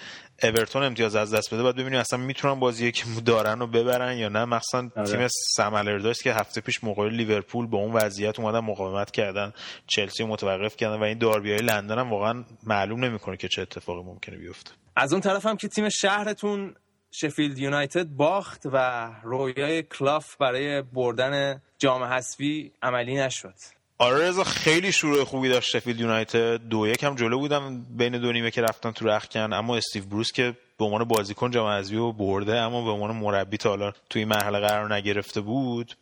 [0.43, 4.29] اورتون امتیاز از دست بده باید ببینیم اصلا می‌تونن بازی که دارن و ببرن یا
[4.29, 4.45] نه.
[4.45, 5.11] مخصوصا آره.
[5.11, 9.53] تیم سم داشت که هفته پیش موقع لیورپول با اون وضعیت اومدن مقاومت کردن
[9.87, 14.03] چلسی متوقف کردن و این داربی های لندن هم واقعا معلوم نمی‌کنه که چه اتفاقی
[14.03, 14.71] ممکنه بیفته.
[14.95, 16.75] از اون طرف هم که تیم شهرتون
[17.11, 23.53] شفیلد یونایتد باخت و رویای کلاف برای بردن جام حذفی عملی نشد.
[23.97, 26.55] آره رضا خیلی شروع خوبی داشت شفیلد یونایتد.
[26.55, 30.31] دو یک هم جلو بودم بین دو نیمه که رفتن تو رخکن اما استیو بروس
[30.31, 34.25] که به عنوان بازیکن جام حذفی رو برده اما به عنوان مربی تا حالا توی
[34.25, 35.95] مرحله قرار نگرفته بود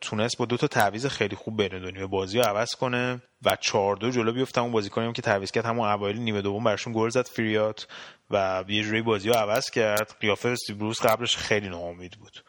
[0.00, 3.56] تونست با دو تا تعویض خیلی خوب بین دو نیمه بازی رو عوض کنه و
[3.60, 7.08] 4 دو جلو بیفته اون بازیکنی که تعویض کرد همون اوایل نیمه دوم براشون گل
[7.08, 7.86] زد فریات
[8.32, 10.14] و یه جوری بازی رو عوض کرد.
[10.20, 12.44] قیافه استیو بروس قبلش خیلی ناامید بود.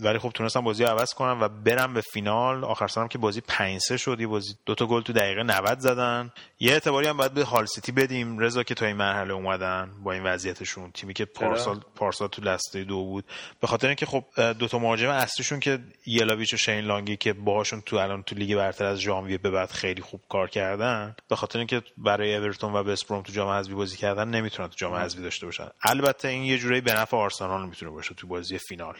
[0.00, 2.64] ولی خب تونستم بازی عوض کنم و برم به فینال.
[2.64, 6.32] آخر سرم که بازی 5 3 شد بازی دو تا گل تو دقیقه 90 زدن.
[6.60, 8.38] یه اعتباری هم باید به هال سیتی بدیم.
[8.38, 10.90] رضا که تا این مرحله اومدن با این وضعیتشون.
[10.90, 13.24] تیمی که پارسال پارسال تو دسته دو بود.
[13.60, 14.24] به خاطر اینکه خب
[14.58, 18.56] دو تا مهاجم اصلیشون که یلاویچ و شین لانگی که باهاشون تو الان تو لیگ
[18.56, 22.82] برتر از ژانویه به بعد خیلی خوب کار کردن به خاطر اینکه برای اورتون و
[22.84, 25.68] وست بروم تو جام حذفی بازی کردن نمی‌تونن تو جام حذفی داشته باشن.
[25.82, 28.96] البته این یه جورایی به نفع آرسنال می‌تونه باشه تو بازی فینال.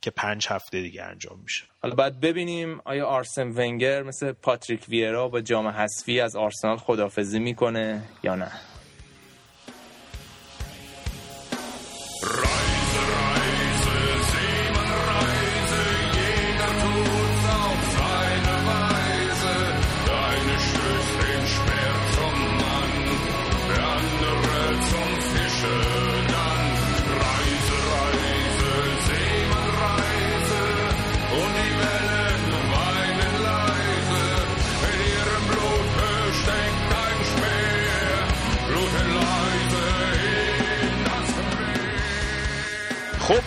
[0.00, 1.64] که پنج هفته دیگه انجام میشه.
[1.82, 7.38] حالا باید ببینیم آیا آرسن ونگر مثل پاتریک ویرا با جام حذفی از آرسنال خدافزی
[7.38, 8.52] می‌کنه یا نه.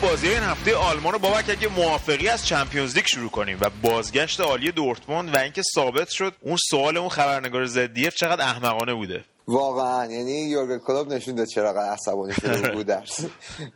[0.04, 4.42] بازی این هفته آلمان رو بابک اگه موافقی از چمپیونز لیگ شروع کنیم و بازگشت
[4.42, 10.12] عالی دورتموند و اینکه ثابت شد اون سوال اون خبرنگار زدیف چقدر احمقانه بوده؟ واقعا
[10.12, 13.20] یعنی یورگن کلوب نشون داد چرا عصبانی شده بود درس.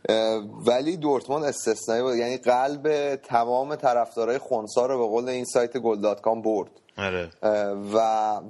[0.68, 6.14] ولی دورتموند استثنایی بود یعنی قلب تمام طرفدارای خونسا رو به قول این سایت گل
[6.44, 6.70] برد.
[6.98, 7.30] آره.
[7.94, 7.98] و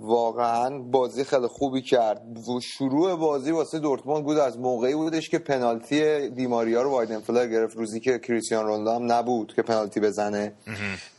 [0.01, 2.23] واقعا بازی خیلی خوبی کرد.
[2.49, 7.77] و شروع بازی واسه دورتموند بود از موقعی بودش که پنالتی دیماریا رو وایدنفلر گرفت.
[7.77, 10.53] روزی که کریستیان رونالدو هم نبود که پنالتی بزنه.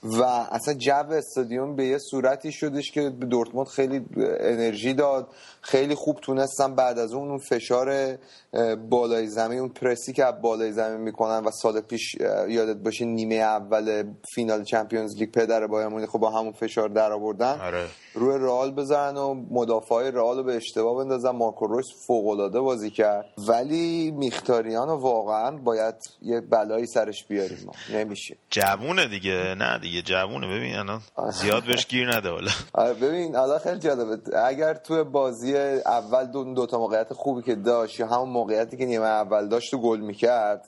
[0.03, 4.05] و اصلا جو استادیوم به یه صورتی شدش که دورتموند خیلی
[4.39, 5.27] انرژی داد
[5.61, 8.17] خیلی خوب تونستن بعد از اون اون فشار
[8.89, 12.15] بالای زمین اون پرسی که بالای زمین می‌کنن و سال پیش
[12.47, 14.03] یادت باشه نیمه اول
[14.35, 17.85] فینال چمپیونز لیگ پدر بایر خب با همون فشار در آوردن آره.
[18.13, 21.29] روی رئال بزنن و مدافعای رئال رو به اشتباه بندازن.
[21.29, 23.25] مارکو رویس فوق العاده بازی کرد.
[23.47, 27.97] ولی میختاریان واقعا باید یه بلایی سرش بیاریم ما.
[27.97, 28.37] نمیشه.
[28.49, 29.55] جوونه دیگه.
[29.57, 30.47] نه دیگه جوونه.
[30.47, 31.01] ببین الان
[31.31, 32.51] زیاد بهش گیر نده حالا.
[32.73, 34.37] آره ببین الان خیلی جالبه.
[34.37, 38.85] اگر توی بازی اول دو, دو تا موقعیت خوبی که داشت یا همون موقعیتی که
[38.85, 40.65] نیمه اول داشت و گل می‌کرد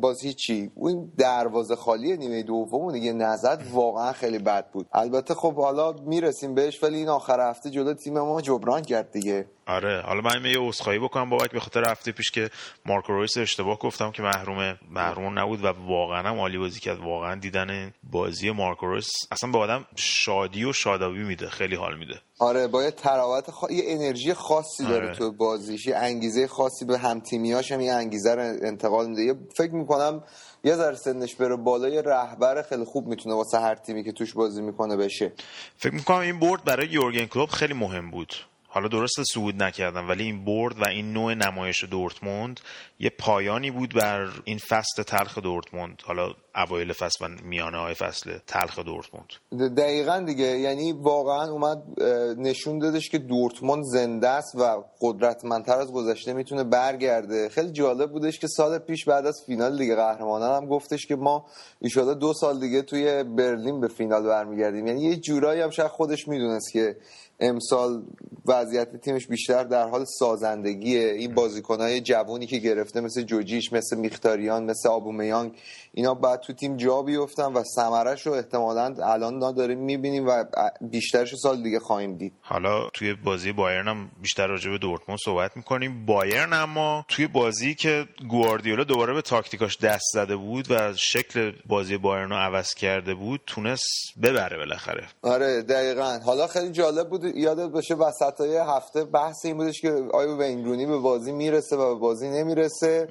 [0.00, 0.70] باز هیچی.
[0.74, 4.86] اون دروازه خالی نیمه دوم دیگه نزد واقعا خیلی بد بود.
[4.92, 9.46] البته خب حالا می‌رسیم بهش ولی این آخر هفته جلو تیم ما جبران کرد دیگه.
[9.66, 10.00] آره.
[10.00, 12.50] حالا من یه عذرخواهی بکنم بابک به خاطر هفته پیش که
[12.86, 16.98] مارکو رویس اشتباه گفتم که محروم محروم نبود و واقعا هم عالی بازی کرد.
[16.98, 22.20] واقعا دیدن بازی مارکو رویس اصلا به آدم شادی و شادابی میده خیلی حال میده.
[22.38, 23.64] آره با یه تراوت خ...
[23.70, 25.14] یه انرژی خاصی داره آره.
[25.14, 29.22] تو بازیش یه انگیزه خاصی به هم تیمیاش هم یه انگیزه رو انتقال میده.
[29.22, 30.22] یه فکر می‌کنم
[30.64, 34.32] یه ذره سنش بره بالا یه رهبر خیلی خوب می‌تونه واسه هر تیمی که توش
[34.32, 35.32] بازی می‌کنه بشه.
[35.76, 38.34] فکر می‌کنم این برد برای یورگن کلوب خیلی مهم بود.
[38.74, 42.60] حالا درست صعود نکردم ولی این برد و این نوع نمایش دورتموند
[43.00, 46.02] یه پایانی بود بر این فصل تلخ دورتموند.
[46.04, 49.28] حالا اوایل فصل و میانه های فصل تلخ دورتموند.
[49.76, 52.02] دقیقا دیگه یعنی واقعا اومد
[52.38, 57.48] نشون دادش که دورتموند زنده است و قدرتمندتر از گذشته می‌تونه برگرده.
[57.48, 61.46] خیلی جالب بودش که سال پیش بعد از فینال لیگ قهرمانان هم گفتش که ما
[61.80, 64.86] ایشالا دو سال دیگه توی برلین به فینال برمیگردیم.
[64.86, 66.96] یعنی یه جورایی هم شاید خودش می‌دونست که
[67.40, 68.02] امسال
[68.46, 71.08] وضعیت تیمش بیشتر در حال سازندگیه.
[71.08, 75.52] این بازیکنهای جوونی که گرفته مثل جوجیش مثل میختاریان مثل آبومیانگ
[75.92, 80.44] اینا باید تو تیم جا بیفتن و ثمرش رو احتمالا الان داریم می‌بینیم و
[80.80, 82.32] بیشترش سال دیگه خواهیم دید.
[82.40, 86.06] حالا توی بازی بایرن هم بیشتر راجع به دورتموند صحبت می‌کنیم.
[86.06, 91.96] بایرن اما توی بازی که گواردیولا دوباره به تاکتیکاش دست زده بود و شکل بازی
[91.96, 93.84] بایرن رو عوض کرده بود تونست
[94.22, 95.08] ببره بالاخره.
[95.22, 96.18] آره دقیقا.
[96.24, 100.86] حالا خیلی جالب بود یادت باشه وسط های هفته بحث این بودش که آیا وینرونی
[100.86, 103.08] به بازی می‌رسه و به بازی نمی‌رسه.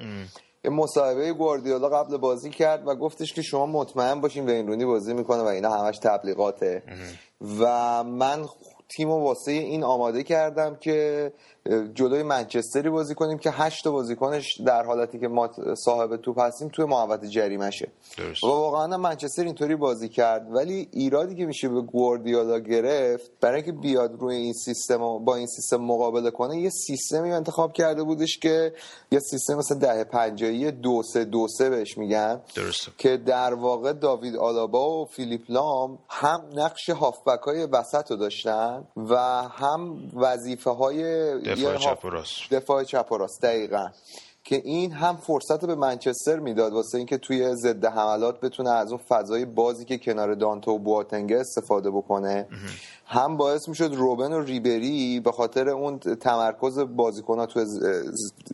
[0.64, 5.42] یه مصاحبه گواردیولا قبل بازی کرد و گفتش که شما مطمئن باشین وینرونی بازی می‌کنه
[5.42, 6.82] و اینا همش تبلیغاته.
[7.60, 8.46] و من
[8.96, 11.32] تیم و واسه این آماده کردم که
[11.94, 16.84] جلوی منچستری بازی کنیم که هشت بازیکنش در حالتی که ما صاحب توپ هستیم توی
[16.84, 17.88] محوطه جریمشه.
[18.42, 20.46] و واقعا منچستر اینطوری بازی کرد.
[20.50, 25.46] ولی ایرادی که میشه به گواردیولا گرفت برای اینکه بیاد روی این سیستم با این
[25.46, 28.72] سیستم مقابله کنه یه سیستمی انتخاب کرده بودش که
[29.12, 32.40] یه سیستم مثل ده پنجایی دو سه دو سه بهش میگن.
[32.54, 32.92] درسته.
[32.98, 38.84] که در واقع داوید آلابا و فیلیپ لام هم نقش هافبک های وسط رو داشتن
[38.96, 39.16] و
[39.48, 41.04] هم وظیفه های
[41.54, 42.50] دفاع چپ و راست.
[42.50, 43.88] دفاع چپ و راست دقیقا.
[44.44, 49.00] که این هم فرصت به منچستر می‌داد واسه اینکه توی ضد حملات بتونه از اون
[49.08, 52.46] فضای بازی که کنار دانتو و بواتنگه استفاده بکنه
[53.06, 57.60] هم باعث می‌شد روبن و ریبری به خاطر اون تمرکز بازیکن تو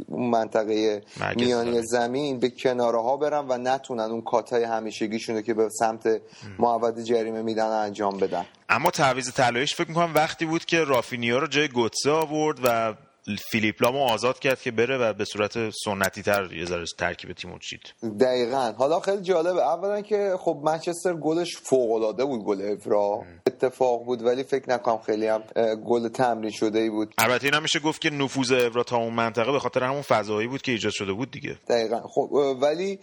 [0.08, 1.02] اون منطقه
[1.36, 2.38] میانی زمین.
[2.38, 6.20] به کناره ها برن و نتونن اون کاتای همیشگیشونه که به سمت
[6.58, 8.44] محوط جریمه میدن انجام بدن.
[8.68, 12.94] اما تعویض طلاییش فکر می‌کنم وقتی بود که رافینیا رو جای گوتسه آورد و
[13.36, 17.58] فیلیپ لامو آزاد کرد که بره و به صورت سنتی تر یه ذره ترکیب تیمو
[17.58, 17.80] چید.
[18.20, 18.72] دقیقا.
[18.78, 19.62] حالا خیلی جالبه.
[19.62, 23.22] اولا که خب منچستر گلش فوق العاده بود گل افرا.
[23.46, 25.42] اتفاق بود ولی فکر نکنم خیلی هم
[25.86, 27.14] گل تمرین شده ای بود.
[27.18, 30.62] البته اینا میشه گفت که نفوذ افرا تا اون منطقه به خاطر همون فضایی بود
[30.62, 31.56] که ایجاد شده بود دیگه.
[31.68, 32.00] دقیقا.
[32.00, 32.98] خب ولی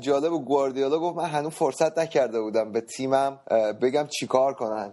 [0.00, 3.40] جالب گواردیولا گفت من هنوز فرصت نکرده بودم به تیمم
[3.82, 4.92] بگم چیکار کنن.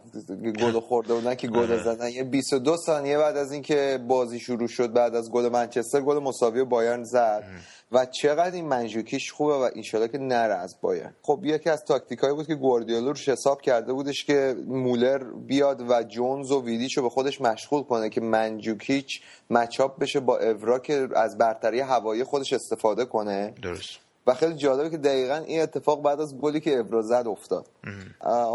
[0.60, 2.10] گل خورده بودن که گل زدن.
[2.10, 6.64] یه 22 ثانیه بعد از اینکه بازی شروع شد بعد از گل منچستر گل مساوی
[6.64, 7.44] بایرن زد.
[7.92, 11.14] و چقدر این منجوکیش خوبه و انشالله که نره از بایرن.
[11.22, 16.04] خب یکی از تاکتیکایی بود که گواردیولا روش حساب کرده بودش که مولر بیاد و
[16.04, 21.08] جونز و ویدیچ رو به خودش مشغول کنه که منجوکیچ مچاپ بشه با اورا که
[21.16, 23.54] از برتری هوایی خودش استفاده کنه.
[23.62, 24.09] درست.
[24.30, 27.66] و خیلی جالبه که دقیقا این اتفاق بعد از گلی که ابرا زد افتاد.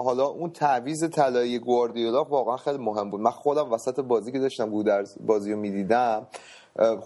[0.04, 3.20] حالا اون تعویز طلایی گواردیولا واقعا خیلی مهم بود.
[3.20, 6.26] من خودم وسط بازی که داشتم گودرز بازی رو می‌دیدم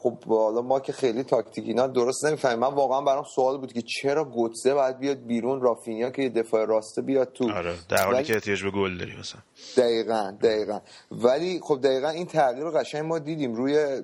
[0.02, 2.58] خب حالا ما که خیلی تاکتیک اینا درست نمی‌فهمیم.
[2.58, 6.64] من واقعا برام سوال بود که چرا گوتزه باید بیاد بیرون رافینیا که یه دفاع
[6.64, 9.40] راسته بیاد تو؟ آره در حالی که احتیاج به گل داری مثلا.
[9.76, 10.80] دقیقا دقیقا.
[11.10, 13.54] ولی خب دقیقا این تغییر رو قشنگ ما دیدیم.
[13.54, 14.02] روی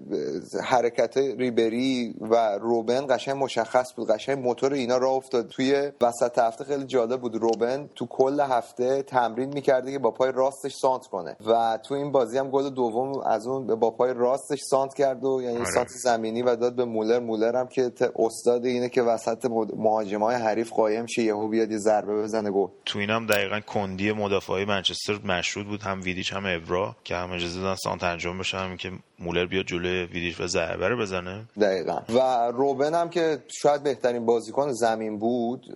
[0.63, 4.11] حرکت ریبری و روبن قشنگ مشخص بود.
[4.11, 5.49] قشنگ موتور اینا راه افتاد.
[5.49, 7.35] توی وسط هفته خیلی جالب بود.
[7.37, 11.37] روبن تو کل هفته تمرین می‌کرده که با پای راستش سانت کنه.
[11.47, 15.43] و تو این بازی هم گل دوم از اون با پای راستش سانت کرد و
[15.43, 17.21] یعنی سانت زمینی و داد به مولر.
[17.21, 22.23] مولر هم که استاد اینه که وسط مهاجمای حریف قایم شه یهو بیاد یه ضربه
[22.23, 27.17] بزنه گل تو اینم دقیقا کندی مدافعای منچستر مشروط بود هم ویدیچ هم ابرا که
[27.17, 30.97] هم اجازه دادن سانت انجام بشه هم که مولر بیاد جلوی ویدیچ و ضربه رو
[30.97, 31.99] بزنه؟ دقیقا.
[32.09, 35.67] و روبن هم که شاید بهترین بازیکن زمین بود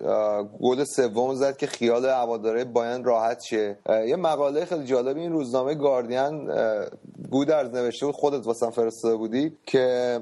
[0.61, 3.77] گل سوم زد که خیال هواداره بایرن راحت شه.
[4.07, 6.51] یه مقاله خیلی جالب این روزنامه گاردین
[7.29, 10.19] گودرز نوشته بود خودت واسم فرستاده بودی که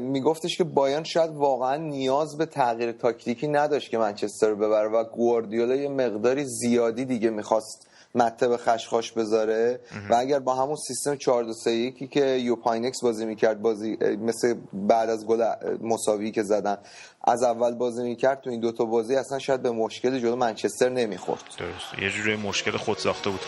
[0.00, 5.04] میگفتش که بایرن شاید واقعا نیاز به تغییر تاکتیکی نداشت که منچستر رو ببره و
[5.04, 11.16] گواردیولا یه مقداری زیادی دیگه می‌خواست مته به خشخاش بذاره و اگر با همون سیستم
[11.16, 15.44] 4 2 3 1 که یوپاینکس بازی می‌کرد بازی مثل بعد از گل
[15.80, 16.76] مساوی که زدن
[17.24, 21.42] از اول بازی می‌کرد تو این دوتا بازی اصلا شاید به مشکل جلو منچستر نمی‌خورد.
[21.58, 22.02] درست.
[22.02, 23.40] یه جوری مشکل خود ساخته بود.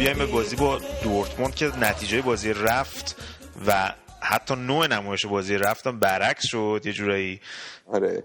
[0.00, 3.16] بیایم به بازی با دورتموند که نتیجه بازی رفت
[3.66, 7.40] و حتی نوع نمایش بازی رفتم برعکس شد یه جورایی
[7.86, 8.22] آره.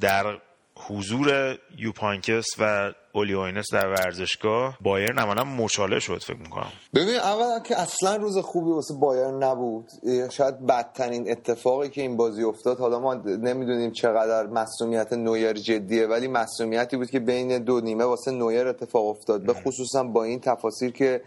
[0.00, 0.38] در
[0.74, 6.72] حضور یوپانکس و اولیوینس در ورزشگاه بایر نمانم مچاله شد فکر می‌کنم.
[6.94, 9.84] ببین اول که اصلا روز خوبی واسه بایر نبود.
[10.30, 16.28] شاید بدترین اتفاقی که این بازی افتاد حالا ما نمی‌دونیم چقدر مسئولیت نویر جدیه ولی
[16.28, 19.42] مسئولیتی بود که بین دو نیمه واسه نویر اتفاق افتاد.
[19.42, 21.20] به خصوصا با این تفاصیل که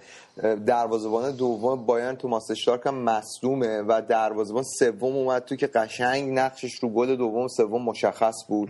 [0.65, 6.73] دروازه‌بان دوم بایرن توماس اشتارک هم مصدومه و دروازه‌بان سوم اومد تو که قشنگ نقشش
[6.81, 8.69] رو گل دوم سوم مشخص بود.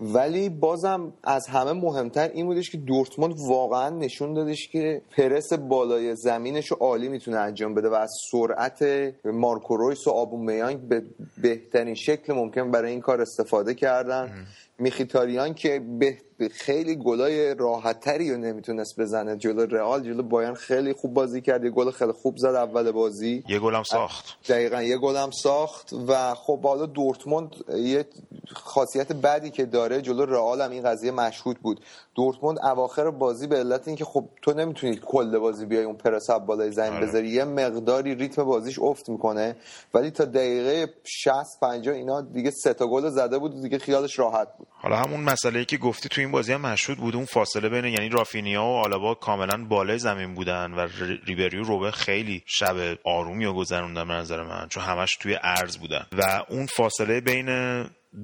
[0.00, 6.16] ولی بازم از همه مهمتر این بودش که دورتموند واقعا نشون دادش که پرس بالای
[6.16, 8.84] زمینش رو عالی می‌تونه انجام بده و از سرعت
[9.24, 11.02] مارکو رویس و آبومیانگ به
[11.42, 14.46] بهترین شکل ممکن برای این کار استفاده کردن.
[14.78, 16.18] میخیتاریان که به
[16.50, 19.36] خیلی گلای راحتتری رو نمی‌تونست بزنه.
[19.36, 21.64] جلو رئال جلو بایرن خیلی خوب بازی کرد.
[21.64, 23.44] یه گل خیلی خوب زد اول بازی.
[23.48, 24.24] یه گلم ساخت.
[24.48, 28.06] دقیقا یه گلم ساخت و خب حالا دورتموند یه
[28.52, 31.80] خاصیت بعدی که داره جلو رئال هم این قضیه مشهود بود.
[32.14, 36.72] دورتموند اواخر بازی به علت اینکه خب تو نمی‌تونی کل بازی بیای اون پرس بالای
[36.72, 39.56] زمین بذاری یه مقداری ریتم بازیش افت می‌کنه.
[39.94, 44.48] ولی تا دقیقه 60 50 اینا دیگه سه تا گل زده بود دیگه خیالش راحت
[44.58, 44.66] بود.
[44.84, 47.16] حالا همون مسئله که گفتی تو این بازی هم مشهود بود.
[47.16, 50.88] اون فاصله بین یعنی رافینیا و آلابا کاملا بالای زمین بودن و
[51.26, 55.76] ریبری و روبه خیلی شب آرومی رو گذروندن به نظر من چون همش توی ارز
[55.76, 56.06] بودن.
[56.12, 57.48] و اون فاصله بین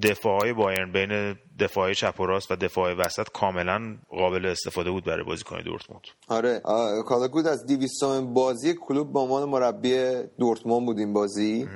[0.02, 5.24] دفاعهای بایرن بین دفاع چپ و راست و دفاع وسط کاملا قابل استفاده بود برای
[5.24, 6.02] بازیکن دورتموند.
[6.28, 6.60] آره.
[7.06, 8.04] کالاگود از 200
[8.34, 11.68] بازی کلوب به عنوان مربی دورتموند بود این بازی.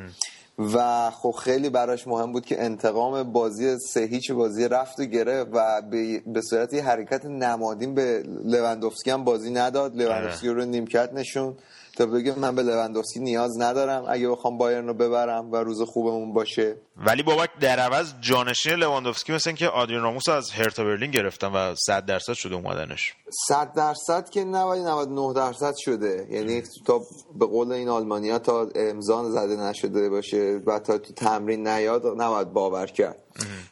[0.59, 5.50] و خب خیلی براش مهم بود که انتقام بازی سه هیچ بازی رفت و گرفت
[5.52, 5.82] و
[6.26, 9.96] به صورت یه حرکت نمادین به لوندوفسکی هم بازی نداد.
[9.96, 11.55] لوندوفسکی رو نیمکت نشون
[11.96, 14.05] تا بگه من به لوندوفسکی نیاز ندارم.
[14.09, 19.32] اگه بخوام بایرن رو ببرم و روز خوبمون باشه ولی بابک در عوض جانشین لواندوفسکی
[19.32, 23.14] مثل که آدریان راموس از هرتا برلین گرفتن و 100 درصد شده اومدنش.
[23.49, 26.26] 100 درصد که نه ولی 99 درصد شده.
[26.30, 27.01] یعنی تا
[27.38, 32.53] به قول این آلمانیا تا امضا زده نشده باشه و تا تو تمرین نیاد نباید
[32.53, 33.22] باور کرد.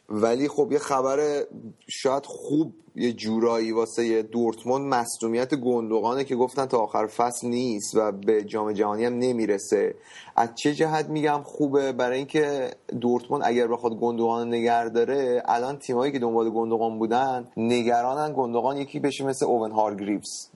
[0.09, 1.43] ولی خب یه خبر
[1.89, 7.95] شاید خوب یه جورایی واسه یه دورتموند مصدومیت گندوقانه که گفتن تا آخر فصل نیست
[7.95, 9.95] و به جام جهانی هم نمی‌رسه.
[10.35, 12.69] از چه جهت میگم خوبه؟ برای اینکه
[13.01, 18.99] دورتموند اگر بخواد گندوقان نگر داره الان تیمایی که دنبال گندوقان بودن نگرانن گندوقان یکی
[18.99, 20.49] بشه مثل اوون هارگریوز.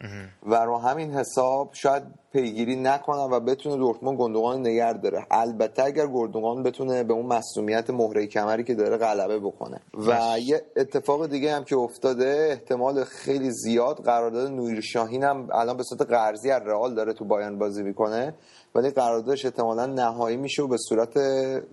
[0.44, 2.04] و رو همین حساب شاید
[2.34, 5.26] پیگیری نکنن و بتونه دورتموند گندوقان نگر داره.
[5.32, 9.82] البته اگر گندوقان بتونه به اون مسئولیت مهره کمری که داره غلبه بکنه.
[9.94, 15.78] و یه اتفاق دیگه هم که افتاده احتمال خیلی زیاد قرارداد نویر شاهین هم الان
[15.78, 18.34] به صورت قرضی از رئال داره تو بایرن بازی می‌کنه.
[18.78, 21.14] ولی قراردادش احتمالا نهایی میشه و به صورت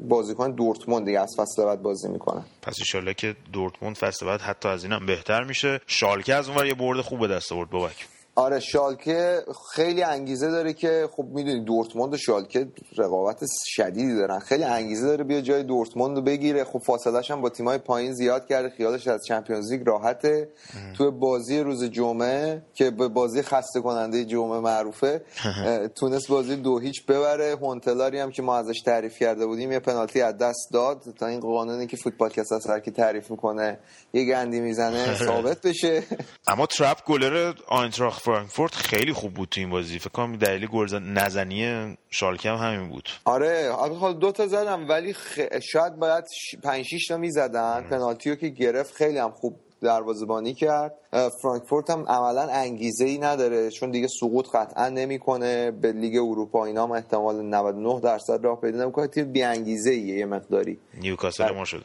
[0.00, 2.44] بازیکن دورتموند دیگه از فصل بعد بازی می‌کنه.
[2.62, 5.80] پس ان که دورتموند فصل بعد حتی از اینم بهتر میشه.
[5.86, 8.06] شالکه از اونور یه برد خوب به دست آورد بابک.
[8.36, 9.42] آره شالکه
[9.74, 12.68] خیلی انگیزه داره که خب می‌دونی دورتموند و شالکه
[12.98, 14.38] رقابت شدیدی دارن.
[14.38, 16.64] خیلی انگیزه داره بیا جای دورتموند رو بگیره.
[16.64, 18.68] خب فاصلش هم با تیمای پایین زیاد کرده.
[18.76, 20.48] خیالش از چمپیونز لیگ راحته.
[20.96, 25.22] تو بازی روز جمعه که به بازی خسته کننده جمعه معروفه
[26.00, 27.56] تونست بازی دو هیچ ببره.
[27.56, 31.02] هونتلاری هم که ما ازش تعریف کرده بودیم یه پنالتی از دست داد.
[31.18, 33.78] تا این قانونی که فوتبال کس هر کی تعریف می‌کنه
[34.12, 36.02] یه گندی می‌زنه ثابت بشه.
[36.46, 39.98] اما ترپ گلر آینتراخت فرانکفورت خیلی خوب بود تو این بازی.
[39.98, 43.08] فکر کنم دلیل گل نزنی شالکه هم همین بود.
[43.24, 45.40] آره حالا دو تا زدم ولی خ...
[45.72, 46.24] شاید باید
[46.62, 47.86] 5 6 تا می‌زدن.
[47.90, 50.94] پنالتی که گرفت خیلی هم خوب دروازه‌بانی کرد.
[51.42, 55.70] فرانکفورت هم عملا انگیزه ای نداره چون دیگه سقوط قطعا نمی‌کنه.
[55.70, 59.06] به لیگ اروپا اینا هم احتمال 99 درصد راه پیدا نمی‌کنه.
[59.06, 60.78] تیم بی انگیزه ایه یه مقداری.
[61.00, 61.84] نیوکاسل ما شده.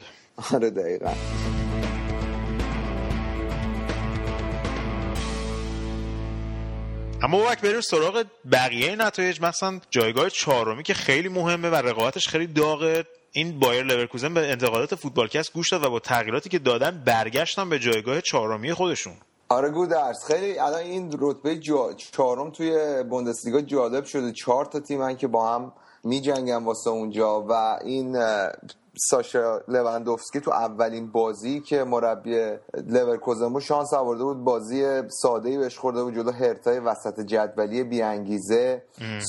[0.54, 1.10] آره دقیقاً.
[7.22, 12.46] اما وقت بریم سراغ بقیه نتایج مثلا جایگاه چهارمی که خیلی مهمه و رقابتش خیلی
[12.46, 13.04] داغه.
[13.32, 17.78] این بایر لورکوزن به انتقالات فوتبالکست گوش داد و با تغییراتی که دادن برگشتن به
[17.78, 19.12] جایگاه چهارمی خودشون.
[19.48, 21.92] آره گودرس خیلی الان این رتبه جا...
[21.92, 24.32] چهارم توی بوندسلیگا جالب شده.
[24.32, 25.72] چهار تا تیمن که با هم
[26.04, 27.52] می جنگن واسه اونجا و
[27.84, 28.16] این
[28.98, 32.50] ساشا لوندوفسکی تو اولین بازی که مربی
[32.86, 34.44] لورکوزن بود شانس آورده بود.
[34.44, 38.82] بازی ساده ای بهش خورده بود جلو هرتای وسط جدولی بی انگیزه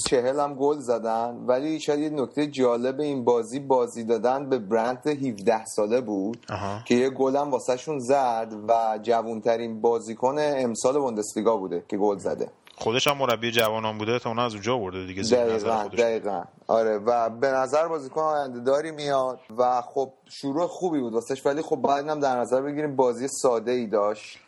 [0.07, 1.35] چهل هم گل زدن.
[1.47, 6.45] ولی شاید یه نکته جالب این بازی بازی دادن به برند 17 ساله بود
[6.85, 12.49] که یه گل هم واسهشون زد و جوانترین بازیکن امسال بوندسلیگا بوده که گل زده.
[12.77, 16.43] خودش هم مربی جوانان بوده تا اون از اونجا برده دیگه دقیقا دقیقا.
[16.67, 16.97] آره.
[16.97, 21.75] و به نظر بازیکن آینده داری میاد و خب شروع خوبی بود واسش ولی خب
[21.75, 24.39] باید هم در نظر بگیریم بازی ساده ای داشت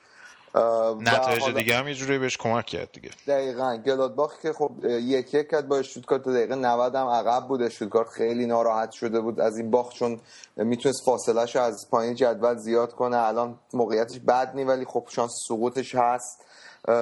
[0.99, 3.09] نتایج دیگه هم یه جوری بهش کمک کرد دیگه.
[3.27, 3.77] دقیقا.
[3.77, 8.45] گلادباخ که خب یک یک کرد با شوتکارت دقیقه 90 هم عقب بود شوتکارت خیلی
[8.45, 10.19] ناراحت شده بود از این باخت چون
[10.55, 13.17] می‌تونست فاصلهش از پایین جدول زیاد کنه.
[13.17, 16.45] الان موقعیتش بد نی ولی خب شانس سقوطش هست.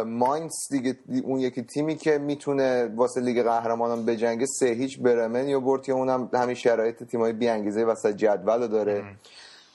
[0.05, 5.59] ماینز دیگه اون یکی تیمی که می‌تونه واسه لیگ قهرمانان بجنگه سه هیچ برمن یا
[5.59, 9.03] برد که اونم همین شرایط تیمای بی انگیزه واسه جدول داره.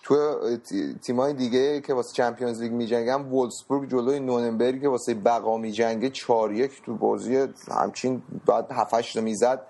[0.02, 0.40] تو
[1.02, 6.52] تیمای دیگه که واسه چمپیونز لیگ میجنگن وولسبورگ جلوی نوننبرگ که واسه بقا میجنگه 4
[6.52, 9.60] 1 تو بازی همچین بعد 7 8 می‌زد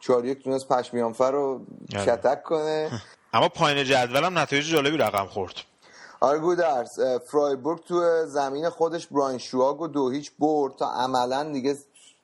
[0.00, 2.90] 4 1 تونست پشمیانفر رو شتک کنه.
[3.34, 5.54] اما پایین جدول هم نتایج جالبی رقم خورد.
[6.20, 11.76] آره گودرز فرایبورگ تو زمین خودش براین شواگ دو هیچ برد تا عملا دیگه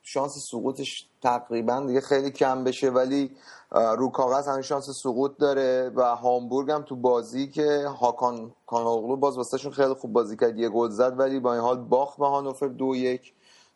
[0.03, 2.90] شانس سقوطش تقریبا دیگه خیلی کم بشه.
[2.90, 3.30] ولی
[3.70, 9.36] رو کاغذ همین شانس سقوط داره و هامبورگ هم تو بازی که هاکان کاناغلو باز
[9.36, 10.59] واسهشون خیلی خوب بازی کرد.
[10.59, 13.32] یه گل زد ولی با این حال باخت به هانوفر دو یک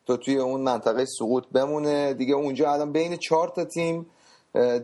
[0.06, 2.14] تا توی اون منطقه سقوط بمونه.
[2.14, 4.06] دیگه اونجا الان بین چهار تا تیم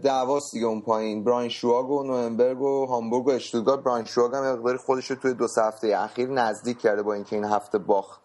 [0.02, 1.24] دعواست دیگه اون پایین.
[1.24, 5.34] براین شواگ و نوئنبرگ و هامبورگ و اشتوتگارت براین شواگ هم مقداری خودش رو توی
[5.34, 8.20] دو هفته اخیر نزدیک کرده با اینکه این هفته باخت.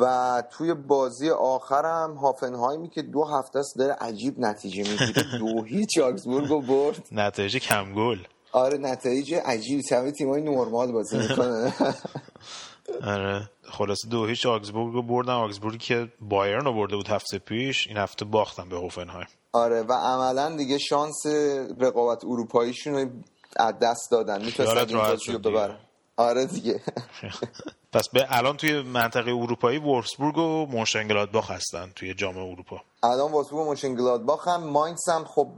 [0.00, 5.24] و توی بازی آخرم هافنهایمی که دو هفته است داره عجیب نتیجه می‌گیره.
[5.38, 7.08] دو هیچ آکسبورگ رو برد.
[7.12, 8.18] نتیجه کم گل.
[8.52, 11.74] آره نتایج عجیبی همه تیمای نرمال بازی می‌کنه.
[13.06, 13.50] آره.
[13.62, 17.96] خلاصه دو هیچ آگزبورگ رو بردن آگزبورگی که بایرن رو برده بود هفته پیش این
[17.96, 19.26] هفته باختن به هوفنهایم.
[19.52, 21.26] آره و عملا دیگه شانس
[21.80, 23.08] رقابت اروپاییشون رو
[23.56, 24.44] از دست دادن.
[24.44, 24.96] می‌تونستن
[25.28, 25.78] این ببرن.
[26.16, 26.80] آره دیگه.
[27.96, 32.80] پس به الان توی منطقه اروپایی وورسبورگ و مونشنگلادباخ هستن توی جام اروپا.
[33.02, 35.48] الان واسبورگ و مونشنگلادباخ هم ماینز هم خب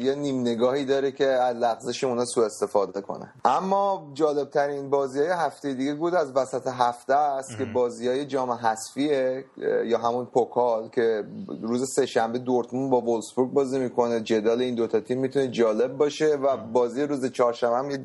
[0.00, 3.32] یه نیم نگاهی داره که از لغزش اونا سوء استفاده کنه.
[3.44, 8.26] اما جالب ترین بازی های هفته دیگه بود از وسط هفته است که بازی های
[8.26, 9.44] جام حذفیه
[9.84, 11.24] یا همون پوکال که
[11.62, 16.36] روز سه شنبه دورتموند با وولسبورگ بازی می‌کنه جدال این دوتا تیم می‌تونه جالب باشه
[16.36, 17.98] و بازی روز چهارشنبه هم یه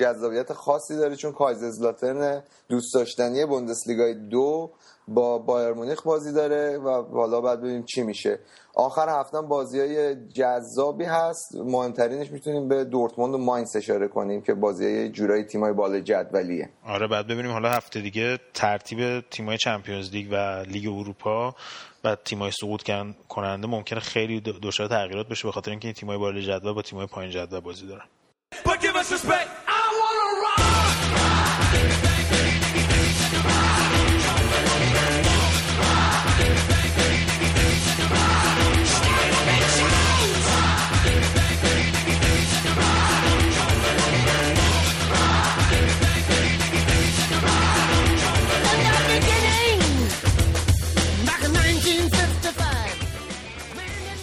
[0.00, 4.70] جذابیت خاصی داره چون کایزرزلاترن دوست داشتنی بوندسلیگای دو
[5.08, 8.38] با بایر مونیخ بازی داره و حالا بعد ببینیم چی میشه.
[8.74, 11.54] آخر هفته بازی های جذابی هست.
[11.54, 16.68] مهمترینش می‌تونیم به دورتموند و ماینس اشاره کنیم که بازی های جورای تیمای بالا جدولیه.
[16.86, 21.54] آره بعد ببینیم حالا هفته دیگه ترتیب تیمای Champions League و لیگ اروپا
[22.04, 22.82] و تیمای سقوط
[23.28, 27.06] کننده ممکنه خیلی دچار تغییرات بشه به خاطر اینکه این تیمای بالا جدول با تیمای
[27.06, 28.04] پایین جدول بازی دارن.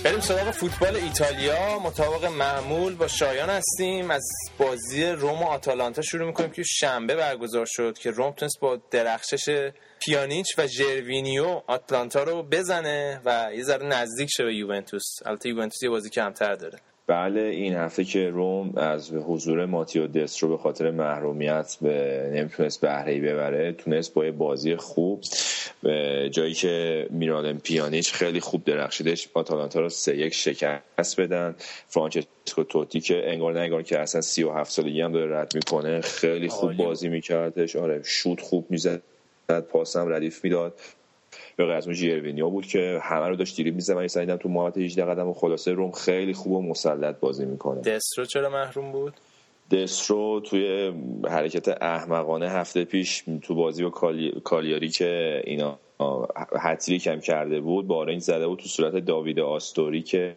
[0.10, 1.80] بریم سراغ فوتبال ایتالیا.
[1.80, 4.12] مطابق معمول با شایان هستیم.
[4.12, 4.24] از
[4.58, 9.72] بازی روم و آتالانتا شروع می‌کنیم که شنبه برگزار شد که روم تونست با درخشش
[10.00, 15.04] پیانیچ و جروینیو آتلانتا رو بزنه و یه ذره نزدیک شه به یوونتوس.
[15.26, 16.80] البته یوونتوس یه بازی کمتر داره.
[17.10, 23.20] بله این هفته که روم از حضور ماتیو دسترو به خاطر محرومیت به نمی‌تونست بهره
[23.22, 25.24] ببره تونست با یه بازی خوب
[25.84, 31.56] به جایی که میرالم پیانیچ خیلی خوب درخشیدش آتالانتا رو سه یک شکست بدن.
[31.88, 36.02] فرانچسکو توتی که انگار نگار که اصلا سی و هفت سالگی هم داره رد می‌کنه
[36.02, 37.76] خیلی خوب بازی میکردش.
[37.76, 39.02] آره شوت خوب می‌زد
[39.70, 40.74] پاسم ردیف می‌داد.
[41.66, 43.94] به از اون بود که همه رو داشت دیریب می‌زد.
[43.94, 47.82] من سعیدم تو مهارت 18 قدم و خلاصه روم خیلی خوب و مسلط بازی می‌کنه.
[47.82, 49.14] دسترو چرا محروم بود؟
[49.72, 50.94] دسترو توی
[51.28, 53.90] حرکت احمقانه هفته پیش تو بازی با
[54.44, 55.80] کالیاری که اینا
[56.62, 60.36] حتری کم کرده بود با این زده بود تو صورت داوید آستوری که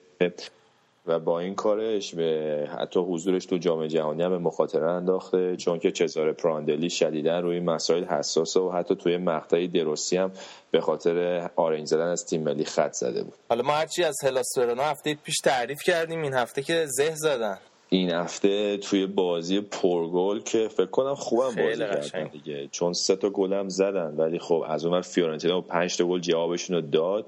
[1.06, 5.78] و با این کارش به حتی حضورش تو جام جهانی هم به مخاطره انداخته چون
[5.78, 10.32] که چزار پراندلی شدیدن روی مسائل حساسه و حتی توی مقطعی دروسی هم
[10.70, 13.34] به خاطر آرنج زدن از تیم ملی خط زده بود.
[13.48, 17.58] حالا ما هرچی از هلاس هفته پیش تعریف کردیم این هفته که زه زدن.
[17.92, 22.68] این هفته توی بازی پرگل که فکر کنم خوبم بازی کردن دیگه.
[22.68, 26.20] چون سه تا گل هم زدن ولی خب از اون فیورنتینا و پنج تا گل
[26.20, 27.26] جوابشون رو داد.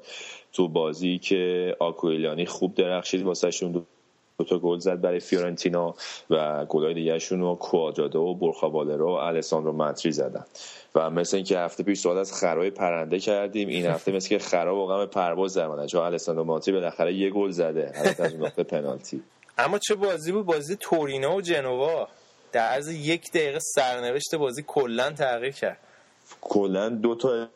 [0.54, 5.94] تو بازی که آکویلانی خوب درخشید واسهشون دو تا گل زد برای فیورنتینا
[6.30, 10.44] و گلای دیگهشون رو کوادرادو و بورخا والرو و الساندرو ماتری زدن.
[10.94, 14.76] و مثل اینکه هفته پیش صحبت از خرای پرنده کردیم این هفته مثل که خرا
[14.76, 19.22] واقعا به پرواز در چون الساندرو ماتری بالاخره یه گل زده اونم از پنالتی.
[19.58, 22.08] اما چه بازی بود؟ بازی تورینو و جنوا.
[22.52, 25.78] در عرض یک دقیقه سرنوشت بازی کلا تغییر کرد.
[26.40, 27.48] کلا دو تا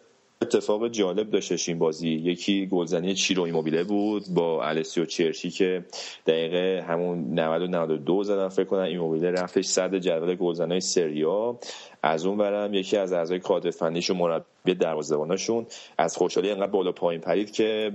[0.42, 2.08] اتفاق جالب داشتش این بازی.
[2.08, 5.84] یکی گلزنی چیرو ایموبیله بود با السیو چرچی که
[6.26, 8.80] دقیقه همون 90 و 92 زدن فکر کنم.
[8.80, 11.58] ایموبیله رفتش صد جدول گلزنای سریا
[12.02, 15.66] از اون برم یکی از اعضای کادر فنیش و مربی دروازه‌باناشون
[15.98, 17.92] از خوشحالی انقدر بالا پایین پرید که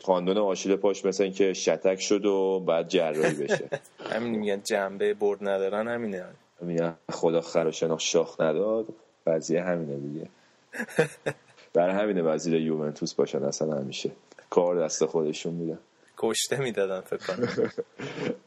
[0.00, 3.70] تاندون آشیل پاش مثل که شتک شد و بعد جراحی بشه.
[4.12, 6.24] همین میگن جنبه برد ندارن همینه.
[6.60, 8.86] میگن خدا خر شاخ نداد.
[9.26, 10.28] قضیه همینه دیگه.
[11.74, 14.10] برای همینه وزیر یوونتوس باشن اصلا همیشه.
[14.50, 15.78] کار دست خودشون میدن.
[16.18, 17.72] کشته می‌دادن فکر کنم.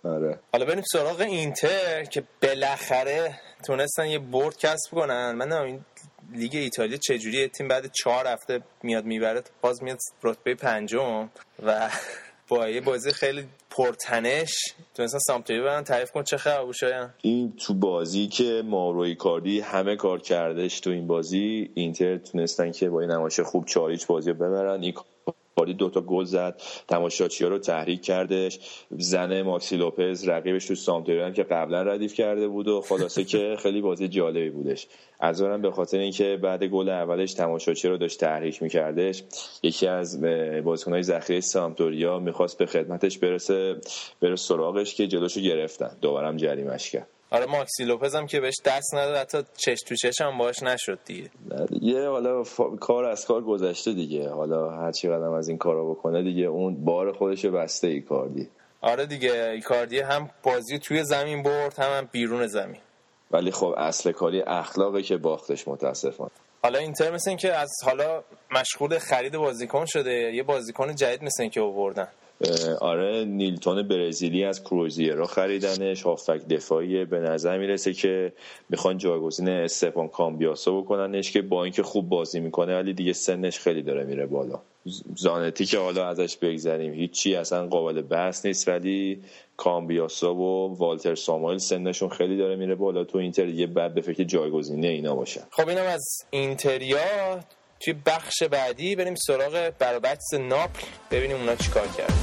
[0.13, 0.39] آره.
[0.53, 5.31] حالا بریم سراغ اینتر که بالاخره تونستن یه برد کسب کنن.
[5.31, 5.85] من این
[6.33, 11.29] لیگ ایتالیا چجوری تیم بعد چهار هفته میاد می‌بره باز میاد رتبه پنجم
[11.65, 11.89] و
[12.49, 13.47] با یه بازی خیلی
[13.77, 14.53] پرتنش.
[14.95, 19.95] تونستن سامتوری برن تعریف کن چه خبر شاید این تو بازی که ماروی کاردی همه
[19.95, 24.83] کار کردش تو این بازی اینتر تونستن که با این نمایش خوب چاریچ بازی ببرن.
[24.83, 24.93] این
[25.57, 26.61] کاردی دوتا گل زد.
[26.87, 28.59] تماشاچی رو تحریک کردش.
[28.91, 33.81] زن ماکسی لوپز رقیبش تو سامتوری که قبلا ردیف کرده بود و خلاصه که خیلی
[33.81, 34.87] بازی جالبی بودش.
[35.19, 39.23] از اونم به خاطر اینکه بعد گل اولش تماشاچی رو داشت تحریک میکردش.
[39.63, 40.21] یکی از
[40.63, 43.75] بازیکنهای ذخیره سامتوریا می‌خواست به خدمتش برسه
[44.21, 45.91] بره سراغش که جلوشو گرفتن.
[46.01, 47.07] دوبارم جریمش کرد.
[47.31, 50.99] آره ماکسی لوپز هم که بهش دست نداد حتی چش تو چش هم باش نشد
[51.05, 51.29] دیگه.
[51.69, 52.43] دیگه حالا
[52.79, 54.29] کار از کار گذشته دیگه.
[54.29, 58.49] حالا هر چی قدم از این کارا بکنه دیگه اون بار خودش بسته ای کاردی
[58.81, 62.81] آره دیگه ایکاردی هم بازی توی زمین برد هم, هم بیرون زمین.
[63.31, 66.31] ولی خب اصل کاری اخلاقی که باختش متاسفانه.
[66.63, 71.43] حالا اینتر مثل این که از حالا مشغول خرید بازیکن شده یه بازیکن جدید مثل
[71.43, 72.07] این که آوردن.
[72.81, 74.61] آره نیلتون برزیلی از
[75.11, 78.33] رو خریدنش هافک دفاعی به نظر می‌رسه که
[78.69, 83.81] می‌خوان جایگزین استفان کامبیاسو بکننش که با اینکه خوب بازی می‌کنه ولی دیگه سنش خیلی
[83.81, 84.59] داره میره بالا.
[85.15, 89.23] زانتی که حالا ازش بگذریم هیچی اصلا قابل بحث نیست ولی
[89.57, 93.03] کامبیاسو و والتر ساموئل سنشون خیلی داره میره بالا.
[93.03, 96.97] تو اینتر دیگه بعد به فکر جایگزینی اینا باشن خب اینم از اینتریا.
[97.79, 102.13] توی بخش بعدی بریم سراغ برابطس ناپل ببینیم اونا چیکار کرد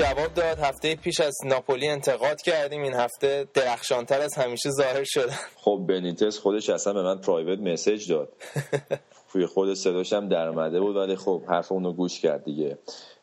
[0.00, 0.58] جواب داد.
[0.58, 2.82] هفته پیش از ناپولی انتقاد کردیم.
[2.82, 5.32] این هفته درخشانتر از همیشه ظاهر شده.
[5.56, 8.32] خب بنیتس خودش اصلا به من پرایوت مسیج داد.
[9.32, 12.78] توی خود صداش هم درمده بود ولی خب حرف اونو گوش کرد دیگه.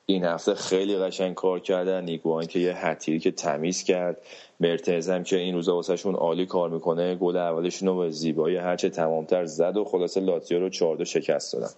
[0.06, 2.04] این هفته خیلی قشنگ کار کردن.
[2.04, 4.18] نیگوان که یه حتیری که تمیز کرد.
[4.60, 8.90] مرتز هم که این روزا واسهشون عالی کار می‌کنه گل اولشون رو به زیبایی هرچه
[8.90, 11.70] تمامتر زد و خلاصه لاتیو رو 4 شکست دادن.